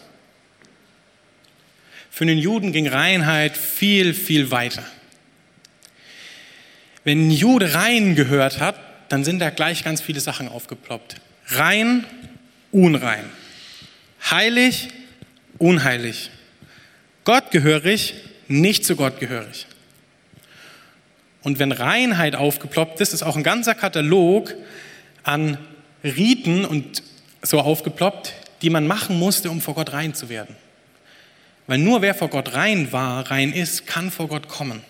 Für 2.11 2.27
den 2.27 2.39
Juden 2.39 2.73
ging 2.73 2.89
Reinheit 2.89 3.57
viel, 3.57 4.15
viel 4.15 4.51
weiter. 4.51 4.85
Wenn 7.05 7.29
ein 7.29 7.31
Jude 7.31 7.75
rein 7.75 8.15
gehört 8.15 8.61
hat, 8.61 8.77
dann 9.09 9.25
sind 9.25 9.39
da 9.39 9.51
gleich 9.51 9.85
ganz 9.85 10.01
viele 10.01 10.21
Sachen 10.21 10.49
aufgeploppt. 10.49 11.17
Rein, 11.49 12.05
unrein. 12.73 13.25
Heilig, 14.29 14.89
unheilig. 15.59 16.31
Gott 17.25 17.51
gehörig, 17.51 18.15
nicht 18.49 18.85
zu 18.85 18.97
Gott 18.97 19.21
gehörig. 19.21 19.67
Und 21.43 21.59
wenn 21.59 21.73
Reinheit 21.73 22.35
aufgeploppt 22.35 23.01
ist, 23.01 23.15
ist 23.15 23.23
auch 23.23 23.37
ein 23.37 23.43
ganzer 23.43 23.75
Katalog 23.75 24.55
an 25.23 25.59
Riten 26.05 26.65
und 26.65 27.03
so 27.43 27.61
aufgeploppt, 27.61 28.35
die 28.63 28.71
man 28.71 28.87
machen 28.87 29.19
musste, 29.19 29.51
um 29.51 29.61
vor 29.61 29.75
Gott 29.75 29.93
rein 29.93 30.15
zu 30.15 30.29
werden. 30.29 30.55
Weil 31.67 31.79
nur 31.79 32.03
wer 32.03 32.15
vor 32.15 32.29
Gott 32.29 32.55
rein 32.55 32.93
war, 32.93 33.31
rein 33.31 33.53
ist, 33.53 33.87
kann 33.87 34.11
vor 34.11 34.29
Gott 34.29 34.49
kommen. 34.49 34.83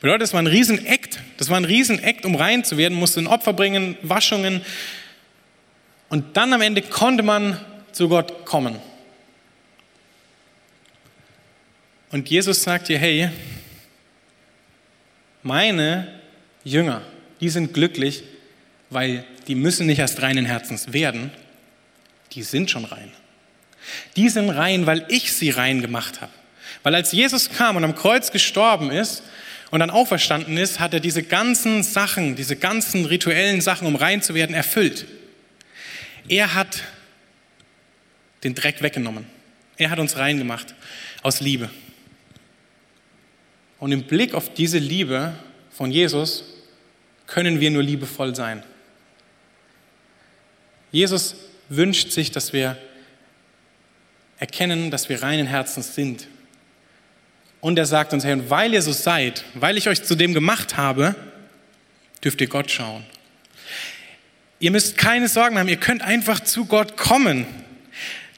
Bedeutet, 0.00 0.22
das 0.22 0.32
war 0.32 0.42
ein 0.42 0.46
Riesenakt, 0.46 1.20
das 1.38 1.48
war 1.48 1.56
ein 1.56 1.64
Riesenakt, 1.64 2.24
um 2.24 2.34
rein 2.34 2.64
zu 2.64 2.76
werden, 2.76 2.94
musste 2.98 3.20
ein 3.20 3.26
Opfer 3.26 3.52
bringen, 3.52 3.96
Waschungen. 4.02 4.62
Und 6.08 6.36
dann 6.36 6.52
am 6.52 6.60
Ende 6.60 6.82
konnte 6.82 7.22
man 7.22 7.58
zu 7.92 8.08
Gott 8.08 8.44
kommen. 8.44 8.78
Und 12.10 12.28
Jesus 12.28 12.62
sagt 12.62 12.88
dir, 12.88 12.98
hey, 12.98 13.30
meine 15.42 16.08
Jünger, 16.62 17.02
die 17.40 17.48
sind 17.48 17.72
glücklich, 17.72 18.22
weil 18.90 19.24
die 19.48 19.54
müssen 19.54 19.86
nicht 19.86 19.98
erst 19.98 20.20
reinen 20.22 20.44
Herzens 20.44 20.92
werden, 20.92 21.30
die 22.32 22.42
sind 22.42 22.70
schon 22.70 22.84
rein. 22.84 23.10
Die 24.16 24.28
sind 24.28 24.50
rein, 24.50 24.86
weil 24.86 25.04
ich 25.08 25.32
sie 25.32 25.50
rein 25.50 25.80
gemacht 25.80 26.20
habe. 26.20 26.32
Weil 26.82 26.94
als 26.94 27.12
Jesus 27.12 27.50
kam 27.50 27.76
und 27.76 27.84
am 27.84 27.94
Kreuz 27.94 28.30
gestorben 28.30 28.90
ist 28.90 29.22
und 29.70 29.80
dann 29.80 29.90
auferstanden 29.90 30.56
ist, 30.56 30.80
hat 30.80 30.94
er 30.94 31.00
diese 31.00 31.22
ganzen 31.22 31.82
Sachen, 31.82 32.36
diese 32.36 32.56
ganzen 32.56 33.06
rituellen 33.06 33.60
Sachen, 33.60 33.86
um 33.86 33.96
rein 33.96 34.22
zu 34.22 34.34
werden, 34.34 34.54
erfüllt. 34.54 35.06
Er 36.28 36.54
hat 36.54 36.82
den 38.44 38.54
Dreck 38.54 38.82
weggenommen. 38.82 39.26
Er 39.76 39.90
hat 39.90 39.98
uns 39.98 40.16
rein 40.16 40.38
gemacht 40.38 40.74
aus 41.22 41.40
Liebe. 41.40 41.70
Und 43.78 43.92
im 43.92 44.04
Blick 44.04 44.34
auf 44.34 44.54
diese 44.54 44.78
Liebe 44.78 45.34
von 45.70 45.90
Jesus 45.90 46.44
können 47.26 47.60
wir 47.60 47.70
nur 47.70 47.82
liebevoll 47.82 48.34
sein. 48.34 48.62
Jesus 50.92 51.34
wünscht 51.68 52.10
sich, 52.10 52.30
dass 52.30 52.52
wir 52.52 52.76
erkennen, 54.38 54.90
dass 54.90 55.08
wir 55.08 55.22
reinen 55.22 55.46
Herzens 55.46 55.94
sind. 55.94 56.28
Und 57.60 57.78
er 57.78 57.86
sagt 57.86 58.12
uns, 58.12 58.24
hey, 58.24 58.50
weil 58.50 58.74
ihr 58.74 58.82
so 58.82 58.92
seid, 58.92 59.44
weil 59.54 59.78
ich 59.78 59.88
euch 59.88 60.02
zu 60.02 60.14
dem 60.14 60.34
gemacht 60.34 60.76
habe, 60.76 61.14
dürft 62.22 62.40
ihr 62.40 62.48
Gott 62.48 62.70
schauen. 62.70 63.04
Ihr 64.58 64.70
müsst 64.70 64.96
keine 64.96 65.28
Sorgen 65.28 65.58
haben, 65.58 65.68
ihr 65.68 65.76
könnt 65.76 66.02
einfach 66.02 66.40
zu 66.40 66.66
Gott 66.66 66.96
kommen. 66.96 67.46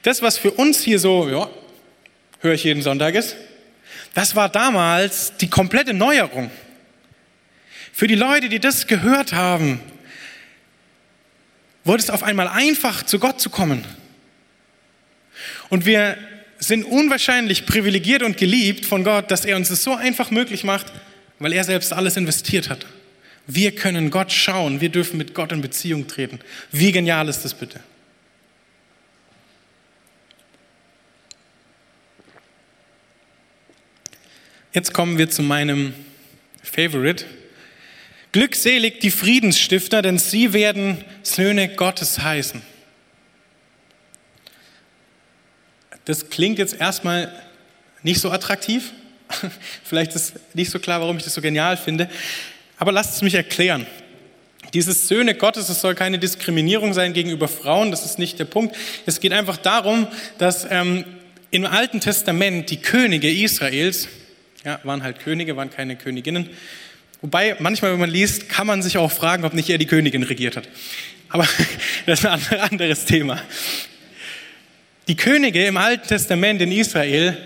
Das, 0.05 0.21
was 0.21 0.37
für 0.37 0.51
uns 0.51 0.83
hier 0.83 0.99
so, 0.99 1.27
ja, 1.27 1.49
höre 2.41 2.53
ich 2.53 2.63
jeden 2.63 2.83
Sonntag 2.83 3.15
ist, 3.15 3.35
das 4.13 4.35
war 4.35 4.49
damals 4.49 5.35
die 5.37 5.49
komplette 5.49 5.95
Neuerung. 5.95 6.51
Für 7.91 8.05
die 8.05 8.13
Leute, 8.13 8.47
die 8.47 8.59
das 8.59 8.85
gehört 8.85 9.33
haben, 9.33 9.79
wurde 11.85 12.03
es 12.03 12.11
auf 12.11 12.21
einmal 12.21 12.47
einfach, 12.47 13.01
zu 13.01 13.17
Gott 13.17 13.41
zu 13.41 13.49
kommen. 13.49 13.83
Und 15.69 15.87
wir 15.87 16.19
sind 16.59 16.83
unwahrscheinlich 16.83 17.65
privilegiert 17.65 18.21
und 18.21 18.37
geliebt 18.37 18.85
von 18.85 19.03
Gott, 19.03 19.31
dass 19.31 19.43
er 19.43 19.55
uns 19.55 19.71
es 19.71 19.83
so 19.83 19.95
einfach 19.95 20.29
möglich 20.29 20.63
macht, 20.63 20.85
weil 21.39 21.51
er 21.51 21.63
selbst 21.63 21.93
alles 21.93 22.15
investiert 22.15 22.69
hat. 22.69 22.85
Wir 23.47 23.73
können 23.73 24.11
Gott 24.11 24.31
schauen, 24.31 24.81
wir 24.81 24.89
dürfen 24.89 25.17
mit 25.17 25.33
Gott 25.33 25.51
in 25.51 25.61
Beziehung 25.61 26.05
treten. 26.05 26.41
Wie 26.71 26.91
genial 26.91 27.27
ist 27.27 27.43
das 27.43 27.55
bitte? 27.55 27.79
Jetzt 34.75 34.93
kommen 34.93 35.17
wir 35.17 35.29
zu 35.29 35.41
meinem 35.41 35.93
Favorite. 36.61 37.23
Glückselig 38.33 38.99
die 38.99 39.09
Friedensstifter, 39.09 40.01
denn 40.01 40.17
sie 40.17 40.51
werden 40.51 41.01
Söhne 41.23 41.69
Gottes 41.69 42.19
heißen. 42.19 42.61
Das 46.03 46.29
klingt 46.29 46.59
jetzt 46.59 46.77
erstmal 46.77 47.31
nicht 48.03 48.19
so 48.19 48.29
attraktiv. 48.31 48.91
Vielleicht 49.85 50.13
ist 50.13 50.33
nicht 50.53 50.71
so 50.71 50.79
klar, 50.79 50.99
warum 50.99 51.15
ich 51.15 51.23
das 51.23 51.35
so 51.35 51.41
genial 51.41 51.77
finde. 51.77 52.09
Aber 52.77 52.91
lasst 52.91 53.15
es 53.15 53.21
mich 53.21 53.35
erklären. 53.35 53.87
Dieses 54.73 55.07
Söhne 55.07 55.35
Gottes, 55.35 55.69
es 55.69 55.79
soll 55.79 55.95
keine 55.95 56.19
Diskriminierung 56.19 56.93
sein 56.93 57.13
gegenüber 57.13 57.47
Frauen, 57.47 57.91
das 57.91 58.03
ist 58.03 58.19
nicht 58.19 58.39
der 58.39 58.45
Punkt. 58.45 58.75
Es 59.05 59.21
geht 59.21 59.31
einfach 59.31 59.55
darum, 59.55 60.09
dass 60.37 60.67
ähm, 60.69 61.05
im 61.49 61.65
Alten 61.65 62.01
Testament 62.01 62.69
die 62.71 62.81
Könige 62.81 63.31
Israels, 63.31 64.09
ja, 64.65 64.79
waren 64.83 65.03
halt 65.03 65.19
Könige, 65.19 65.55
waren 65.55 65.69
keine 65.69 65.95
Königinnen. 65.95 66.49
Wobei, 67.21 67.55
manchmal, 67.59 67.93
wenn 67.93 67.99
man 67.99 68.09
liest, 68.09 68.49
kann 68.49 68.67
man 68.67 68.81
sich 68.81 68.97
auch 68.97 69.11
fragen, 69.11 69.45
ob 69.45 69.53
nicht 69.53 69.69
er 69.69 69.77
die 69.77 69.85
Königin 69.85 70.23
regiert 70.23 70.57
hat. 70.57 70.67
Aber 71.29 71.47
das 72.05 72.19
ist 72.19 72.25
ein 72.25 72.59
anderes 72.59 73.05
Thema. 73.05 73.41
Die 75.07 75.15
Könige 75.15 75.65
im 75.65 75.77
Alten 75.77 76.07
Testament 76.07 76.61
in 76.61 76.71
Israel 76.71 77.37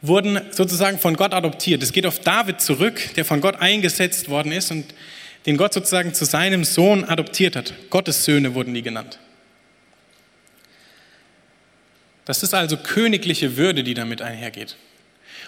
wurden 0.00 0.40
sozusagen 0.50 0.98
von 0.98 1.16
Gott 1.16 1.34
adoptiert. 1.34 1.82
Es 1.82 1.92
geht 1.92 2.06
auf 2.06 2.20
David 2.20 2.60
zurück, 2.60 3.00
der 3.16 3.24
von 3.24 3.40
Gott 3.40 3.60
eingesetzt 3.60 4.28
worden 4.28 4.52
ist 4.52 4.70
und 4.70 4.86
den 5.46 5.56
Gott 5.56 5.74
sozusagen 5.74 6.14
zu 6.14 6.24
seinem 6.24 6.64
Sohn 6.64 7.04
adoptiert 7.04 7.56
hat. 7.56 7.74
Gottes 7.90 8.24
Söhne 8.24 8.54
wurden 8.54 8.74
die 8.74 8.82
genannt. 8.82 9.18
Das 12.24 12.42
ist 12.42 12.54
also 12.54 12.76
königliche 12.76 13.56
Würde, 13.56 13.82
die 13.82 13.94
damit 13.94 14.22
einhergeht. 14.22 14.76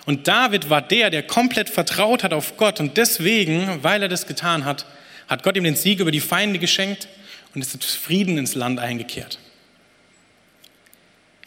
Und 0.06 0.28
David 0.28 0.70
war 0.70 0.80
der, 0.80 1.10
der 1.10 1.24
komplett 1.24 1.68
vertraut 1.68 2.22
hat 2.22 2.32
auf 2.32 2.56
Gott 2.56 2.80
und 2.80 2.96
deswegen, 2.96 3.82
weil 3.82 4.02
er 4.02 4.08
das 4.08 4.26
getan 4.26 4.64
hat, 4.64 4.86
hat 5.28 5.42
Gott 5.42 5.56
ihm 5.56 5.64
den 5.64 5.74
Sieg 5.74 5.98
über 5.98 6.12
die 6.12 6.20
Feinde 6.20 6.60
geschenkt 6.60 7.08
und 7.54 7.60
ist 7.60 7.84
Frieden 7.84 8.38
ins 8.38 8.54
Land 8.54 8.78
eingekehrt. 8.78 9.40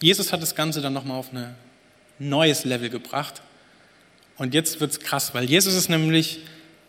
Jesus 0.01 0.33
hat 0.33 0.41
das 0.41 0.55
Ganze 0.55 0.81
dann 0.81 0.93
nochmal 0.93 1.17
auf 1.17 1.33
ein 1.33 1.55
neues 2.19 2.65
Level 2.65 2.89
gebracht. 2.89 3.41
Und 4.37 4.53
jetzt 4.53 4.79
wird 4.81 4.91
es 4.91 4.99
krass, 4.99 5.33
weil 5.33 5.45
Jesus 5.45 5.73
ist 5.73 5.89
nämlich 5.89 6.39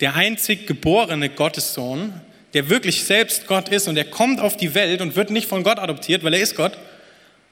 der 0.00 0.14
einzig 0.16 0.66
geborene 0.66 1.28
Gottessohn, 1.28 2.20
der 2.52 2.68
wirklich 2.68 3.04
selbst 3.04 3.46
Gott 3.46 3.68
ist 3.68 3.86
und 3.86 3.96
er 3.96 4.04
kommt 4.04 4.40
auf 4.40 4.56
die 4.56 4.74
Welt 4.74 5.00
und 5.00 5.14
wird 5.14 5.30
nicht 5.30 5.46
von 5.46 5.62
Gott 5.62 5.78
adoptiert, 5.78 6.24
weil 6.24 6.34
er 6.34 6.40
ist 6.40 6.56
Gott, 6.56 6.76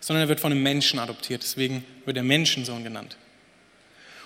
sondern 0.00 0.24
er 0.24 0.28
wird 0.28 0.40
von 0.40 0.50
einem 0.50 0.62
Menschen 0.62 0.98
adoptiert. 0.98 1.42
Deswegen 1.42 1.84
wird 2.04 2.16
er 2.16 2.24
Menschensohn 2.24 2.82
genannt. 2.82 3.16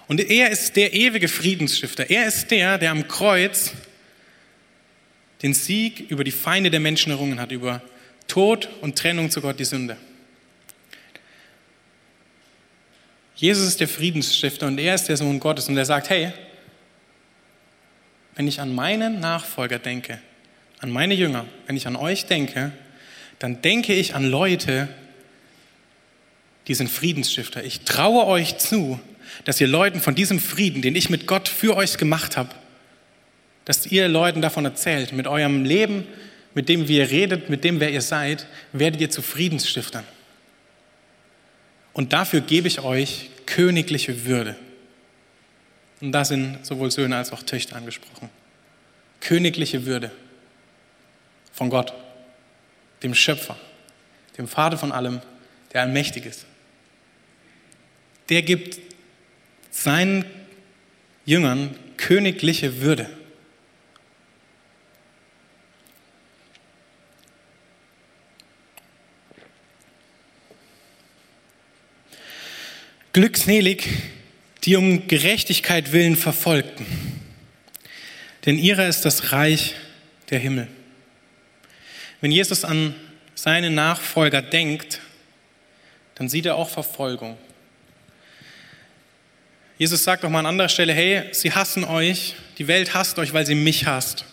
Und 0.09 0.21
er 0.21 0.51
ist 0.51 0.77
der 0.77 0.93
ewige 0.93 1.29
Friedensstifter. 1.29 2.11
Er 2.11 2.27
ist 2.27 2.51
der, 2.51 2.79
der 2.79 2.91
am 2.91 3.09
Kreuz 3.09 3.73
den 5.43 5.55
Sieg 5.55 6.11
über 6.11 6.25
die 6.25 6.31
Feinde 6.31 6.71
der 6.71 6.81
Menschen 6.81 7.11
errungen 7.11 7.41
hat, 7.41 7.53
über 7.53 7.83
Tod 8.29 8.69
und 8.81 8.97
Trennung 8.97 9.31
zu 9.31 9.41
Gott, 9.41 9.59
die 9.59 9.65
Sünde. 9.65 9.97
Jesus 13.35 13.67
ist 13.67 13.81
der 13.81 13.89
Friedensstifter 13.89 14.69
und 14.69 14.79
er 14.79 14.95
ist 14.95 15.09
der 15.09 15.17
Sohn 15.17 15.41
Gottes 15.41 15.69
und 15.69 15.77
er 15.77 15.85
sagt, 15.85 16.11
hey, 16.11 16.33
wenn 18.37 18.47
ich 18.47 18.61
an 18.61 18.75
meinen 18.75 19.21
Nachfolger 19.21 19.79
denke, 19.79 20.21
an 20.79 20.91
meine 20.91 21.15
Jünger, 21.15 21.47
wenn 21.67 21.77
ich 21.77 21.87
an 21.87 21.97
euch 21.97 22.27
denke, 22.27 22.73
dann 23.39 23.61
denke 23.61 23.95
ich 23.95 24.15
an 24.15 24.25
Leute, 24.25 24.89
die 26.69 26.75
sind 26.75 26.89
Friedensstifter. 26.89 27.65
Ich 27.65 27.81
traue 27.81 28.27
euch 28.27 28.59
zu, 28.59 29.01
dass 29.45 29.61
ihr 29.61 29.67
Leuten 29.67 30.01
von 30.01 30.15
diesem 30.15 30.39
Frieden, 30.39 30.83
den 30.83 30.97
ich 30.97 31.11
mit 31.11 31.27
Gott 31.27 31.49
für 31.49 31.77
euch 31.77 31.97
gemacht 31.99 32.37
habe, 32.37 32.51
dass 33.65 33.87
ihr 33.87 34.09
Leuten 34.09 34.43
davon 34.43 34.65
erzählt. 34.65 35.13
Mit 35.13 35.27
eurem 35.27 35.65
Leben, 35.65 36.05
mit 36.55 36.69
dem, 36.69 36.89
wie 36.89 36.99
ihr 36.99 37.11
redet, 37.11 37.49
mit 37.49 37.65
dem, 37.65 37.81
wer 37.81 37.91
ihr 37.91 38.03
seid, 38.03 38.47
werdet 38.73 39.01
ihr 39.01 39.11
zu 39.11 39.23
Friedensstiftern. 39.23 40.05
Und 41.93 42.13
dafür 42.13 42.41
gebe 42.41 42.69
ich 42.69 42.81
euch 42.81 43.31
königliche 43.47 44.25
Würde. 44.25 44.57
Und 46.01 46.13
da 46.13 46.25
sind 46.25 46.65
sowohl 46.67 46.91
Söhne 46.91 47.17
als 47.17 47.33
auch 47.33 47.43
Töchter 47.43 47.77
angesprochen. 47.77 48.29
Königliche 49.21 49.87
Würde 49.87 50.11
von 51.53 51.71
Gott, 51.71 51.93
dem 53.03 53.15
Schöpfer, 53.15 53.57
dem 54.37 54.49
Vater 54.49 54.79
von 54.79 54.91
allem, 54.91 55.21
der 55.73 55.83
allmächtig 55.83 56.27
ist. 56.27 56.47
Der 58.29 58.43
gibt 58.43 58.92
seinen 59.73 60.25
Jüngern 61.25 61.75
königliche 61.97 62.81
Würde. 62.81 63.11
Glückselig, 73.13 73.89
die 74.65 74.77
um 74.77 75.07
Gerechtigkeit 75.09 75.93
willen 75.93 76.17
verfolgten, 76.17 76.87
denn 78.47 78.57
ihrer 78.57 78.89
ist 78.89 79.05
das 79.05 79.33
Reich 79.33 79.75
der 80.31 80.39
Himmel. 80.39 80.69
Wenn 82.21 82.31
Jesus 82.31 82.65
an 82.65 82.95
seine 83.35 83.71
Nachfolger 83.71 84.41
denkt, 84.41 85.01
dann 86.15 86.29
sieht 86.29 86.47
er 86.47 86.57
auch 86.57 86.71
Verfolgung. 86.71 87.37
Jesus 89.83 90.05
sagt 90.05 90.25
auch 90.25 90.31
mal 90.31 90.39
an 90.39 90.47
anderer 90.47 90.69
Stelle, 90.69 90.93
hey, 90.93 91.25
sie 91.33 91.51
hassen 91.51 91.83
euch, 91.83 92.37
die 92.57 92.69
Welt 92.69 92.95
hasst 92.95 93.19
euch, 93.19 93.33
weil 93.33 93.45
sie 93.45 93.57
mich 93.57 93.85
hasst. 93.85 94.25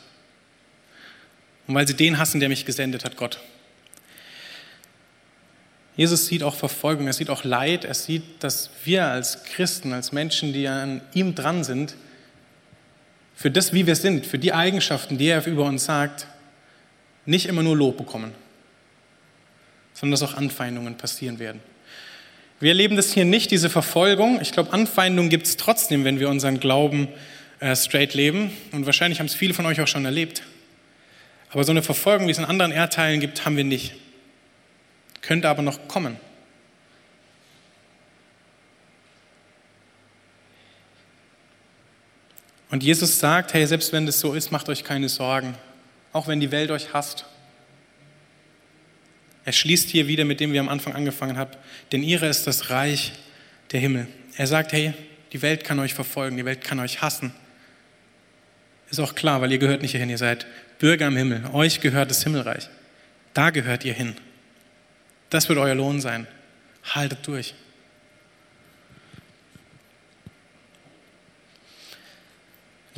Und 1.66 1.74
weil 1.74 1.88
sie 1.88 1.96
den 1.96 2.20
hassen, 2.20 2.40
der 2.40 2.50
mich 2.50 2.68
gesendet 2.68 3.04
hat, 3.04 3.16
Gott. 3.16 3.40
Jesus 5.98 6.28
sieht 6.28 6.44
auch 6.44 6.54
Verfolgung, 6.54 7.08
er 7.08 7.14
sieht 7.14 7.32
auch 7.32 7.46
Leid, 7.46 7.84
er 7.84 7.96
sieht, 7.96 8.44
dass 8.44 8.70
wir 8.84 9.08
als 9.08 9.44
Christen, 9.44 9.92
als 9.92 10.12
Menschen, 10.12 10.54
die 10.54 10.68
an 10.68 11.02
ihm 11.16 11.34
dran 11.34 11.64
sind, 11.64 11.96
für 13.36 13.50
das, 13.50 13.74
wie 13.74 13.88
wir 13.88 13.96
sind, 13.96 14.28
für 14.28 14.38
die 14.38 14.54
Eigenschaften, 14.54 15.18
die 15.18 15.30
er 15.30 15.44
über 15.48 15.64
uns 15.64 15.84
sagt, 15.84 16.28
nicht 17.26 17.48
immer 17.48 17.64
nur 17.64 17.76
Lob 17.76 17.98
bekommen, 17.98 18.36
sondern 19.96 20.20
dass 20.20 20.30
auch 20.30 20.38
Anfeindungen 20.38 20.96
passieren 20.96 21.40
werden. 21.40 21.60
Wir 22.60 22.69
erleben 22.69 22.95
das 22.95 23.13
hier 23.13 23.26
nicht, 23.26 23.52
diese 23.52 23.69
Verfolgung. 23.69 24.39
Ich 24.41 24.52
glaube, 24.52 24.74
Anfeindungen 24.74 25.30
gibt 25.30 25.48
es 25.48 25.58
trotzdem, 25.58 26.04
wenn 26.04 26.19
wir 26.19 26.30
unseren 26.30 26.60
Glauben 26.60 27.08
äh, 27.60 27.76
straight 27.76 28.13
leben. 28.13 28.52
Und 28.72 28.86
wahrscheinlich 28.86 29.19
haben 29.19 29.28
es 29.28 29.34
viele 29.34 29.54
von 29.54 29.65
euch 29.65 29.80
auch 29.80 29.88
schon 29.88 30.06
erlebt. 30.06 30.43
Aber 31.52 31.63
so 31.63 31.72
eine 31.72 31.82
Verfolgung, 31.82 32.28
wie 32.28 32.32
es 32.32 32.38
in 32.38 32.45
anderen 32.45 32.72
Erdteilen 32.72 33.19
gibt, 33.19 33.45
haben 33.45 33.58
wir 33.58 33.63
nicht 33.63 33.93
könnte 35.22 35.50
aber 35.50 35.62
noch 35.62 35.88
kommen. 35.88 36.17
Und 42.72 42.84
Jesus 42.84 43.19
sagt, 43.19 43.54
hey, 43.54 43.65
selbst 43.65 43.91
wenn 43.93 44.06
das 44.06 44.19
so 44.19 44.34
ist, 44.34 44.52
macht 44.52 44.69
euch 44.69 44.84
keine 44.84 45.10
Sorgen, 45.10 45.56
auch 46.13 46.28
wenn 46.28 46.39
die 46.39 46.52
Welt 46.52 46.69
euch 46.72 46.93
hasst. 46.93 47.26
Er 49.45 49.52
schließt 49.52 49.89
hier 49.89 50.08
wieder 50.08 50.25
mit 50.25 50.39
dem 50.39 50.54
wir 50.54 50.60
am 50.60 50.69
Anfang 50.69 50.93
angefangen 50.93 51.38
haben, 51.38 51.52
denn 51.91 52.04
ihre 52.04 52.28
ist 52.28 52.45
das 52.45 52.69
Reich 52.69 53.13
der 53.71 53.80
Himmel. 53.80 54.08
Er 54.38 54.47
sagt, 54.47 54.73
hey, 54.73 54.93
die 55.34 55.41
Welt 55.41 55.63
kann 55.63 55.80
euch 55.80 55.93
verfolgen, 55.93 56.38
die 56.38 56.45
Welt 56.45 56.63
kann 56.63 56.80
euch 56.80 57.02
hassen. 57.02 57.34
Ist 58.89 58.99
auch 58.99 59.15
klar, 59.15 59.41
weil 59.41 59.52
ihr 59.52 59.60
gehört 59.60 59.82
nicht 59.82 59.91
hierhin, 59.91 60.10
ihr 60.10 60.17
seid 60.17 60.45
Bürger 60.80 61.08
im 61.08 61.15
Himmel. 61.17 61.43
Euch 61.54 61.82
gehört 61.82 62.10
das 62.10 62.23
Himmelreich. 62.23 62.69
Da 63.34 63.52
gehört 63.52 63.86
ihr 63.86 63.93
hin. 63.93 64.15
Das 65.30 65.47
wird 65.49 65.60
euer 65.60 65.75
Lohn 65.75 66.02
sein. 66.02 66.25
Haltet 66.84 67.28
durch. 67.28 67.54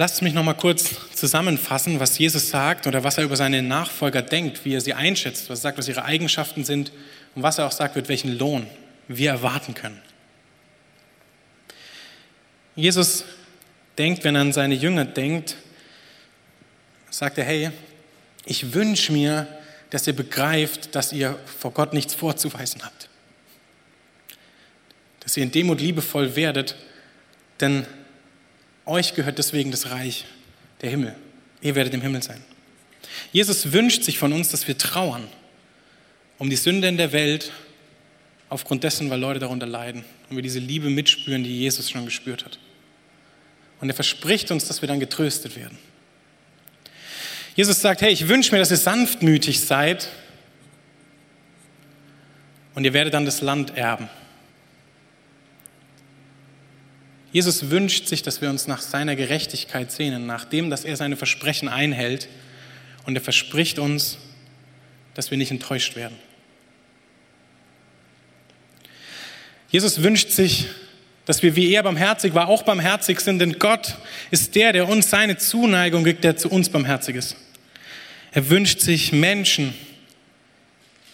Lasst 0.02 0.24
mich 0.24 0.34
noch 0.34 0.44
mal 0.44 0.56
kurz 0.56 0.96
zusammenfassen, 1.14 2.00
was 2.00 2.18
Jesus 2.18 2.50
sagt 2.50 2.88
oder 2.88 3.04
was 3.04 3.20
er 3.20 3.24
über 3.24 3.36
seine 3.36 3.62
Nachfolger 3.62 4.24
denkt, 4.24 4.66
wie 4.66 4.74
er 4.74 4.82
sie 4.82 4.96
einschätzt, 4.96 5.48
was 5.48 5.60
er 5.60 5.62
sagt, 5.62 5.78
was 5.78 5.88
ihre 5.88 6.04
Eigenschaften 6.04 6.64
sind 6.64 6.92
und 7.36 7.44
was 7.44 7.60
er 7.60 7.68
auch 7.68 7.72
sagt, 7.72 7.96
mit 7.96 8.10
welchen 8.10 8.36
Lohn 8.36 8.66
wir 9.08 9.30
erwarten 9.30 9.76
können. 9.76 10.02
Jesus 12.76 13.26
denkt, 13.96 14.24
wenn 14.24 14.34
er 14.34 14.42
an 14.42 14.54
seine 14.54 14.74
Jünger 14.74 15.06
denkt, 15.06 15.56
sagt 17.12 17.38
er, 17.38 17.44
hey, 17.44 17.70
ich 18.46 18.74
wünsche 18.74 19.12
mir, 19.12 19.48
dass 19.92 20.08
ihr 20.08 20.14
begreift, 20.14 20.96
dass 20.96 21.14
ihr 21.14 21.38
vor 21.46 21.74
Gott 21.74 21.94
nichts 21.94 22.16
vorzuweisen 22.16 22.84
habt. 22.84 23.08
Dass 25.20 25.38
ihr 25.38 25.44
in 25.44 25.52
Demut 25.52 25.80
liebevoll 25.80 26.36
werdet, 26.36 26.76
denn 27.60 27.86
euch 28.92 29.16
gehört 29.16 29.38
deswegen 29.38 29.72
das 29.72 29.90
Reich 29.90 30.26
der 30.82 30.90
Himmel. 30.90 31.16
Ihr 31.62 31.76
werdet 31.76 31.94
im 31.94 32.02
Himmel 32.02 32.22
sein. 32.22 32.42
Jesus 33.32 33.72
wünscht 33.72 34.04
sich 34.04 34.18
von 34.18 34.34
uns, 34.34 34.50
dass 34.50 34.68
wir 34.68 34.78
trauern 34.78 35.28
um 36.38 36.50
die 36.50 36.56
Sünde 36.56 36.88
in 36.88 36.98
der 36.98 37.12
Welt, 37.12 37.52
aufgrund 38.50 38.84
dessen, 38.84 39.10
weil 39.10 39.20
Leute 39.20 39.40
darunter 39.40 39.68
leiden 39.68 40.04
und 40.30 40.36
wir 40.36 40.44
diese 40.44 40.60
Liebe 40.60 40.90
mitspüren, 40.90 41.44
die 41.44 41.60
Jesus 41.60 41.90
schon 41.90 42.04
gespürt 42.04 42.44
hat. 42.44 42.60
Und 43.80 43.90
er 43.90 43.96
verspricht 43.96 44.52
uns, 44.52 44.68
dass 44.68 44.82
wir 44.82 44.88
dann 44.88 45.00
getröstet 45.00 45.56
werden. 45.56 45.78
Jesus 47.56 47.80
sagt, 47.80 48.02
hey, 48.02 48.12
ich 48.12 48.28
wünsche 48.28 48.52
mir, 48.52 48.60
dass 48.60 48.72
ihr 48.72 48.78
sanftmütig 48.78 49.62
seid 49.62 50.10
und 52.76 52.84
ihr 52.84 52.94
werdet 52.94 53.14
dann 53.14 53.26
das 53.26 53.42
Land 53.42 53.78
erben. 53.78 54.10
Jesus 57.32 57.70
wünscht 57.70 58.08
sich, 58.08 58.24
dass 58.24 58.42
wir 58.42 58.50
uns 58.50 58.68
nach 58.68 58.82
seiner 58.82 59.16
Gerechtigkeit 59.16 59.92
sehnen, 59.92 60.26
nach 60.26 60.46
dem, 60.46 60.70
dass 60.70 60.84
er 60.84 60.98
seine 60.98 61.16
Versprechen 61.16 61.70
einhält. 61.70 62.28
Und 63.06 63.16
er 63.16 63.22
verspricht 63.22 63.80
uns, 63.80 64.18
dass 65.14 65.32
wir 65.32 65.38
nicht 65.38 65.52
enttäuscht 65.52 65.96
werden. 65.96 66.18
Jesus 69.70 70.04
wünscht 70.04 70.32
sich, 70.32 70.68
dass 71.26 71.42
wir 71.44 71.56
wie 71.56 71.74
er 71.74 71.84
barmherzig 71.84 72.34
war, 72.34 72.50
auch 72.50 72.64
barmherzig 72.64 73.22
sind, 73.22 73.40
denn 73.40 73.58
Gott 73.58 73.96
ist 74.32 74.56
der, 74.56 74.74
der 74.74 74.90
uns 74.90 75.10
seine 75.10 75.38
Zuneigung 75.38 76.04
gibt, 76.04 76.26
der 76.26 76.36
zu 76.36 76.50
uns 76.50 76.70
barmherzig 76.70 77.16
ist. 77.16 77.38
Er 78.34 78.50
wünscht 78.50 78.82
sich 78.82 79.14
Menschen, 79.14 79.74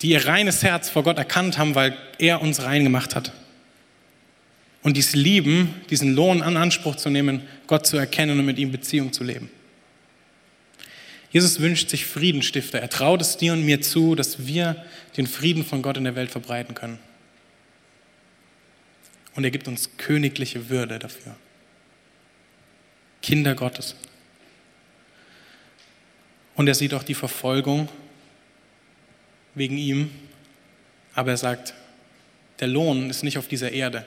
die 0.02 0.10
ihr 0.10 0.26
reines 0.26 0.64
Herz 0.64 0.90
vor 0.90 1.04
Gott 1.04 1.18
erkannt 1.18 1.58
haben, 1.58 1.76
weil 1.76 1.96
er 2.18 2.42
uns 2.42 2.64
rein 2.64 2.84
gemacht 2.84 3.16
hat. 3.16 3.32
Und 4.88 4.96
dies 4.96 5.16
lieben, 5.16 5.76
diesen 5.90 6.16
Lohn 6.16 6.42
an 6.42 6.56
Anspruch 6.56 6.96
zu 6.96 7.10
nehmen, 7.10 7.42
Gott 7.68 7.86
zu 7.86 7.98
erkennen 7.98 8.40
und 8.40 8.46
mit 8.46 8.58
ihm 8.58 8.72
Beziehung 8.72 9.12
zu 9.12 9.26
leben. 9.26 9.52
Jesus 11.30 11.60
wünscht 11.60 11.90
sich 11.90 12.06
Friedenstifter. 12.06 12.80
Er 12.80 12.90
traut 12.90 13.20
es 13.20 13.36
dir 13.36 13.52
und 13.52 13.66
mir 13.66 13.82
zu, 13.82 14.16
dass 14.16 14.48
wir 14.48 14.86
den 15.18 15.28
Frieden 15.28 15.66
von 15.66 15.82
Gott 15.82 15.98
in 15.98 16.06
der 16.06 16.16
Welt 16.16 16.32
verbreiten 16.32 16.74
können. 16.74 17.00
Und 19.36 19.44
er 19.44 19.52
gibt 19.52 19.68
uns 19.68 19.90
königliche 19.98 20.70
Würde 20.70 21.00
dafür. 21.00 21.36
Kinder 23.22 23.56
Gottes. 23.56 23.94
Und 26.56 26.70
er 26.70 26.76
sieht 26.76 26.94
auch 26.94 27.04
die 27.04 27.14
Verfolgung 27.14 27.90
wegen 29.54 29.78
ihm, 29.78 30.12
aber 31.14 31.32
er 31.32 31.38
sagt, 31.38 31.74
der 32.62 32.70
Lohn 32.70 33.10
ist 33.10 33.26
nicht 33.26 33.38
auf 33.38 33.50
dieser 33.50 33.74
Erde. 33.74 34.06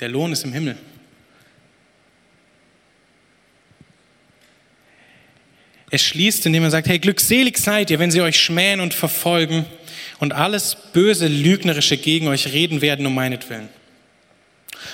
Der 0.00 0.08
Lohn 0.08 0.32
ist 0.32 0.44
im 0.44 0.52
Himmel. 0.52 0.76
Er 5.90 5.98
schließt, 5.98 6.44
indem 6.46 6.64
er 6.64 6.70
sagt, 6.70 6.88
hey, 6.88 6.98
glückselig 6.98 7.58
seid 7.58 7.90
ihr, 7.90 7.98
wenn 7.98 8.10
sie 8.10 8.20
euch 8.20 8.38
schmähen 8.38 8.80
und 8.80 8.92
verfolgen 8.92 9.64
und 10.18 10.32
alles 10.32 10.76
böse, 10.92 11.28
lügnerische 11.28 11.96
gegen 11.96 12.28
euch 12.28 12.52
reden 12.52 12.82
werden 12.82 13.06
um 13.06 13.14
meinetwillen. 13.14 13.68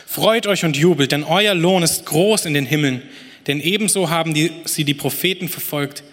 Freut 0.07 0.47
euch 0.47 0.65
und 0.65 0.77
jubelt, 0.77 1.13
denn 1.13 1.25
euer 1.25 1.55
Lohn 1.55 1.83
ist 1.83 2.07
groß 2.07 2.47
in 2.47 2.55
den 2.55 2.67
Himmeln, 2.67 3.03
denn 3.47 3.61
ebenso 3.61 4.09
haben 4.09 4.33
die, 4.35 4.53
sie 4.65 4.85
die 4.85 4.95
Propheten 4.95 5.49
verfolgt, 5.49 6.05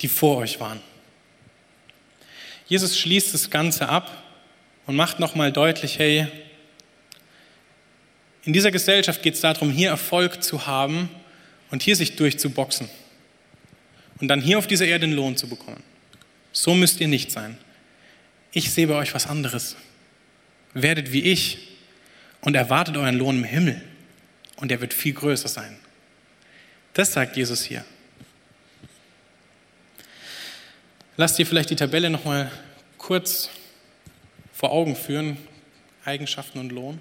die 0.00 0.08
vor 0.08 0.38
euch 0.38 0.58
waren. 0.58 0.80
Jesus 2.66 2.98
schließt 2.98 3.32
das 3.32 3.50
Ganze 3.50 3.88
ab 3.88 4.24
und 4.86 4.96
macht 4.96 5.20
nochmal 5.20 5.52
deutlich, 5.52 5.98
hey, 5.98 6.26
in 8.44 8.52
dieser 8.52 8.70
Gesellschaft 8.70 9.22
geht 9.22 9.34
es 9.34 9.40
darum, 9.40 9.70
hier 9.70 9.88
Erfolg 9.88 10.42
zu 10.42 10.66
haben 10.66 11.08
und 11.70 11.82
hier 11.82 11.96
sich 11.96 12.16
durchzuboxen 12.16 12.88
und 14.20 14.28
dann 14.28 14.40
hier 14.40 14.58
auf 14.58 14.66
dieser 14.66 14.86
Erde 14.86 15.06
den 15.06 15.16
Lohn 15.16 15.36
zu 15.36 15.48
bekommen. 15.48 15.82
So 16.52 16.74
müsst 16.74 17.00
ihr 17.00 17.08
nicht 17.08 17.32
sein. 17.32 17.58
Ich 18.52 18.70
sehe 18.70 18.86
bei 18.86 18.94
euch 18.94 19.14
was 19.14 19.26
anderes. 19.26 19.76
Werdet 20.74 21.12
wie 21.12 21.22
ich 21.22 21.68
und 22.42 22.54
erwartet 22.54 22.96
euren 22.96 23.16
Lohn 23.16 23.38
im 23.38 23.44
Himmel 23.44 23.82
und 24.56 24.70
er 24.70 24.80
wird 24.80 24.92
viel 24.92 25.14
größer 25.14 25.48
sein. 25.48 25.76
Das 26.92 27.12
sagt 27.12 27.36
Jesus 27.36 27.64
hier. 27.64 27.84
Lasst 31.16 31.38
dir 31.38 31.46
vielleicht 31.46 31.70
die 31.70 31.76
Tabelle 31.76 32.10
nochmal 32.10 32.50
kurz 32.98 33.48
vor 34.52 34.70
Augen 34.70 34.96
führen, 34.96 35.36
Eigenschaften 36.04 36.58
und 36.58 36.70
Lohn. 36.70 37.00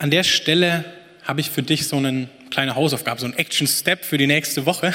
An 0.00 0.10
der 0.10 0.24
Stelle 0.24 0.86
habe 1.24 1.42
ich 1.42 1.50
für 1.50 1.62
dich 1.62 1.86
so 1.86 1.96
eine 1.98 2.26
kleine 2.50 2.74
Hausaufgabe, 2.74 3.20
so 3.20 3.26
ein 3.26 3.36
Action-Step 3.36 4.02
für 4.02 4.16
die 4.16 4.26
nächste 4.26 4.64
Woche. 4.64 4.94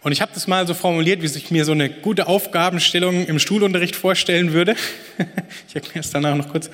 Und 0.00 0.12
ich 0.12 0.22
habe 0.22 0.32
das 0.32 0.46
mal 0.46 0.66
so 0.66 0.72
formuliert, 0.72 1.20
wie 1.20 1.28
sich 1.28 1.50
mir 1.50 1.66
so 1.66 1.72
eine 1.72 1.90
gute 1.90 2.26
Aufgabenstellung 2.26 3.26
im 3.26 3.38
Schulunterricht 3.38 3.94
vorstellen 3.94 4.52
würde. 4.52 4.76
Ich 5.68 5.74
erkläre 5.74 5.98
es 5.98 6.10
danach 6.10 6.34
noch 6.36 6.48
kurz. 6.48 6.70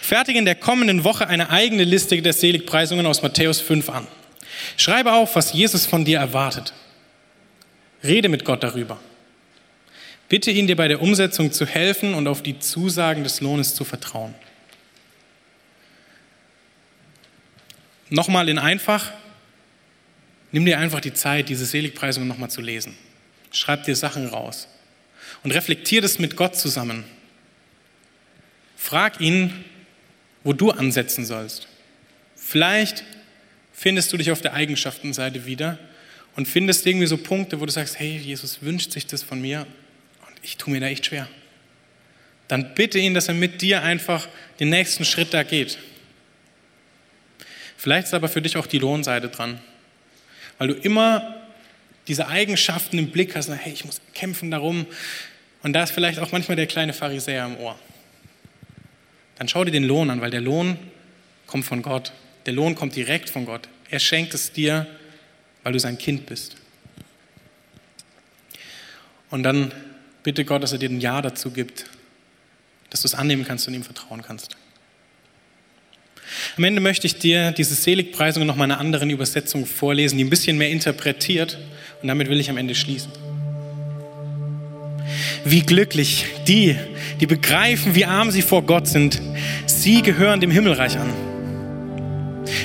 Fertige 0.00 0.38
in 0.38 0.44
der 0.44 0.54
kommenden 0.54 1.02
Woche 1.02 1.26
eine 1.26 1.50
eigene 1.50 1.82
Liste 1.82 2.22
der 2.22 2.32
Seligpreisungen 2.32 3.04
aus 3.04 3.20
Matthäus 3.20 3.60
5 3.60 3.90
an. 3.90 4.06
Schreibe 4.76 5.12
auf, 5.12 5.34
was 5.34 5.52
Jesus 5.52 5.86
von 5.86 6.04
dir 6.04 6.18
erwartet. 6.20 6.72
Rede 8.04 8.28
mit 8.28 8.44
Gott 8.44 8.62
darüber. 8.62 9.00
Bitte 10.28 10.52
ihn, 10.52 10.68
dir 10.68 10.76
bei 10.76 10.86
der 10.86 11.02
Umsetzung 11.02 11.50
zu 11.50 11.66
helfen 11.66 12.14
und 12.14 12.28
auf 12.28 12.44
die 12.44 12.60
Zusagen 12.60 13.24
des 13.24 13.40
Lohnes 13.40 13.74
zu 13.74 13.82
vertrauen. 13.82 14.36
Nochmal 18.14 18.48
in 18.48 18.58
einfach, 18.58 19.12
Nimm 20.54 20.66
dir 20.66 20.78
einfach 20.78 21.00
die 21.00 21.12
Zeit, 21.12 21.48
diese 21.48 21.66
Seligpreisungen 21.66 22.28
nochmal 22.28 22.48
zu 22.48 22.60
lesen. 22.60 22.96
Schreib 23.50 23.82
dir 23.86 23.96
Sachen 23.96 24.28
raus 24.28 24.68
und 25.42 25.50
reflektier 25.50 26.00
das 26.00 26.20
mit 26.20 26.36
Gott 26.36 26.54
zusammen. 26.54 27.02
Frag 28.76 29.20
ihn, 29.20 29.64
wo 30.44 30.52
du 30.52 30.70
ansetzen 30.70 31.24
sollst. 31.24 31.66
Vielleicht 32.36 33.02
findest 33.72 34.12
du 34.12 34.16
dich 34.16 34.30
auf 34.30 34.42
der 34.42 34.52
Eigenschaftenseite 34.54 35.44
wieder 35.44 35.76
und 36.36 36.46
findest 36.46 36.86
irgendwie 36.86 37.08
so 37.08 37.16
Punkte, 37.16 37.60
wo 37.60 37.66
du 37.66 37.72
sagst, 37.72 37.98
hey, 37.98 38.16
Jesus 38.16 38.62
wünscht 38.62 38.92
sich 38.92 39.08
das 39.08 39.24
von 39.24 39.40
mir 39.40 39.66
und 40.24 40.36
ich 40.44 40.56
tue 40.56 40.72
mir 40.72 40.78
da 40.78 40.86
echt 40.86 41.06
schwer. 41.06 41.28
Dann 42.46 42.76
bitte 42.76 43.00
ihn, 43.00 43.14
dass 43.14 43.26
er 43.26 43.34
mit 43.34 43.60
dir 43.60 43.82
einfach 43.82 44.28
den 44.60 44.68
nächsten 44.68 45.04
Schritt 45.04 45.34
da 45.34 45.42
geht. 45.42 45.78
Vielleicht 47.84 48.08
ist 48.08 48.14
aber 48.14 48.28
für 48.28 48.42
dich 48.42 48.56
auch 48.56 48.66
die 48.66 48.78
Lohnseite 48.78 49.28
dran 49.28 49.60
weil 50.58 50.68
du 50.68 50.74
immer 50.74 51.34
diese 52.06 52.28
Eigenschaften 52.28 52.98
im 52.98 53.10
Blick 53.10 53.34
hast, 53.34 53.48
hey, 53.48 53.72
ich 53.72 53.84
muss 53.84 54.00
kämpfen 54.12 54.50
darum. 54.50 54.86
Und 55.62 55.72
da 55.72 55.82
ist 55.82 55.92
vielleicht 55.92 56.18
auch 56.18 56.32
manchmal 56.32 56.56
der 56.56 56.66
kleine 56.66 56.92
Pharisäer 56.92 57.46
im 57.46 57.56
Ohr. 57.56 57.78
Dann 59.36 59.48
schau 59.48 59.64
dir 59.64 59.70
den 59.70 59.84
Lohn 59.84 60.10
an, 60.10 60.20
weil 60.20 60.30
der 60.30 60.40
Lohn 60.40 60.78
kommt 61.46 61.64
von 61.64 61.82
Gott. 61.82 62.12
Der 62.46 62.52
Lohn 62.52 62.74
kommt 62.74 62.94
direkt 62.94 63.30
von 63.30 63.46
Gott. 63.46 63.68
Er 63.90 63.98
schenkt 63.98 64.34
es 64.34 64.52
dir, 64.52 64.86
weil 65.62 65.72
du 65.72 65.80
sein 65.80 65.98
Kind 65.98 66.26
bist. 66.26 66.56
Und 69.30 69.42
dann 69.42 69.72
bitte 70.22 70.44
Gott, 70.44 70.62
dass 70.62 70.72
er 70.72 70.78
dir 70.78 70.90
ein 70.90 71.00
Ja 71.00 71.22
dazu 71.22 71.50
gibt, 71.50 71.86
dass 72.90 73.00
du 73.00 73.08
es 73.08 73.14
annehmen 73.14 73.44
kannst 73.44 73.66
und 73.66 73.74
ihm 73.74 73.82
vertrauen 73.82 74.22
kannst. 74.22 74.56
Am 76.56 76.62
Ende 76.62 76.80
möchte 76.80 77.08
ich 77.08 77.18
dir 77.18 77.50
diese 77.50 77.74
Seligpreisung 77.74 78.46
noch 78.46 78.54
mal 78.54 78.66
in 78.66 78.70
einer 78.70 78.80
anderen 78.80 79.10
Übersetzung 79.10 79.66
vorlesen, 79.66 80.18
die 80.18 80.24
ein 80.24 80.30
bisschen 80.30 80.56
mehr 80.56 80.70
interpretiert. 80.70 81.58
Und 82.00 82.06
damit 82.06 82.28
will 82.28 82.38
ich 82.38 82.48
am 82.48 82.56
Ende 82.56 82.76
schließen. 82.76 83.10
Wie 85.44 85.62
glücklich 85.62 86.26
die, 86.46 86.76
die 87.20 87.26
begreifen, 87.26 87.96
wie 87.96 88.04
arm 88.04 88.30
sie 88.30 88.42
vor 88.42 88.62
Gott 88.62 88.86
sind. 88.86 89.20
Sie 89.66 90.00
gehören 90.02 90.40
dem 90.40 90.52
Himmelreich 90.52 90.96
an. 90.96 91.12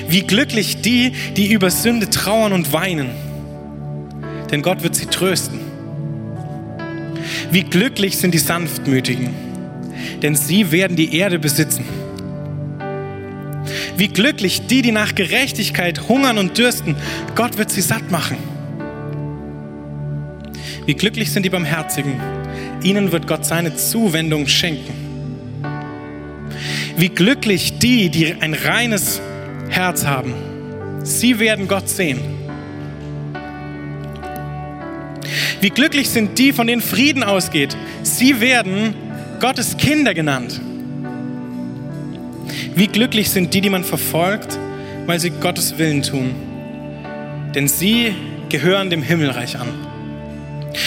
Wie 0.08 0.22
glücklich 0.22 0.82
die, 0.82 1.12
die 1.36 1.52
über 1.52 1.70
Sünde 1.70 2.08
trauern 2.08 2.52
und 2.52 2.72
weinen. 2.72 3.10
Denn 4.52 4.62
Gott 4.62 4.84
wird 4.84 4.94
sie 4.94 5.06
trösten. 5.06 5.58
Wie 7.50 7.64
glücklich 7.64 8.18
sind 8.18 8.34
die 8.34 8.38
Sanftmütigen, 8.38 9.30
denn 10.22 10.36
sie 10.36 10.70
werden 10.70 10.96
die 10.96 11.16
Erde 11.16 11.40
besitzen. 11.40 11.84
Wie 14.00 14.08
glücklich 14.08 14.66
die, 14.66 14.80
die 14.80 14.92
nach 14.92 15.14
Gerechtigkeit 15.14 16.08
hungern 16.08 16.38
und 16.38 16.56
dürsten. 16.56 16.96
Gott 17.34 17.58
wird 17.58 17.70
sie 17.70 17.82
satt 17.82 18.10
machen. 18.10 18.38
Wie 20.86 20.94
glücklich 20.94 21.30
sind 21.30 21.42
die 21.42 21.50
Barmherzigen. 21.50 22.18
Ihnen 22.82 23.12
wird 23.12 23.26
Gott 23.26 23.44
seine 23.44 23.76
Zuwendung 23.76 24.46
schenken. 24.46 24.94
Wie 26.96 27.10
glücklich 27.10 27.78
die, 27.78 28.08
die 28.08 28.36
ein 28.40 28.54
reines 28.54 29.20
Herz 29.68 30.06
haben. 30.06 30.32
Sie 31.02 31.38
werden 31.38 31.68
Gott 31.68 31.90
sehen. 31.90 32.20
Wie 35.60 35.68
glücklich 35.68 36.08
sind 36.08 36.38
die, 36.38 36.54
von 36.54 36.66
denen 36.66 36.80
Frieden 36.80 37.22
ausgeht. 37.22 37.76
Sie 38.02 38.40
werden 38.40 38.94
Gottes 39.40 39.76
Kinder 39.76 40.14
genannt. 40.14 40.58
Wie 42.80 42.86
glücklich 42.86 43.28
sind 43.28 43.52
die, 43.52 43.60
die 43.60 43.68
man 43.68 43.84
verfolgt, 43.84 44.58
weil 45.04 45.20
sie 45.20 45.28
Gottes 45.28 45.76
Willen 45.76 46.00
tun. 46.00 46.34
Denn 47.54 47.68
sie 47.68 48.14
gehören 48.48 48.88
dem 48.88 49.02
Himmelreich 49.02 49.58
an. 49.58 49.68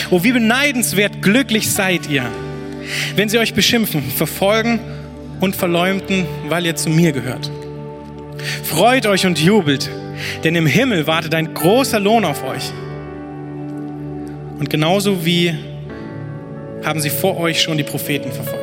Oh, 0.10 0.24
wie 0.24 0.32
beneidenswert 0.32 1.22
glücklich 1.22 1.72
seid 1.72 2.10
ihr, 2.10 2.26
wenn 3.16 3.30
sie 3.30 3.38
euch 3.38 3.54
beschimpfen, 3.54 4.02
verfolgen 4.02 4.80
und 5.40 5.56
verleumden, 5.56 6.26
weil 6.50 6.66
ihr 6.66 6.76
zu 6.76 6.90
mir 6.90 7.12
gehört. 7.12 7.52
Freut 8.64 9.06
euch 9.06 9.28
und 9.28 9.38
jubelt, 9.38 9.88
denn 10.44 10.56
im 10.56 10.66
Himmel 10.66 11.06
wartet 11.06 11.36
ein 11.36 11.54
großer 11.54 12.00
Lohn 12.00 12.26
auf 12.26 12.44
euch. 12.44 12.72
Und 14.58 14.68
genauso 14.68 15.24
wie 15.24 15.54
haben 16.84 17.00
sie 17.00 17.12
vor 17.12 17.38
euch 17.38 17.62
schon 17.62 17.78
die 17.78 17.84
Propheten 17.84 18.32
verfolgt. 18.32 18.63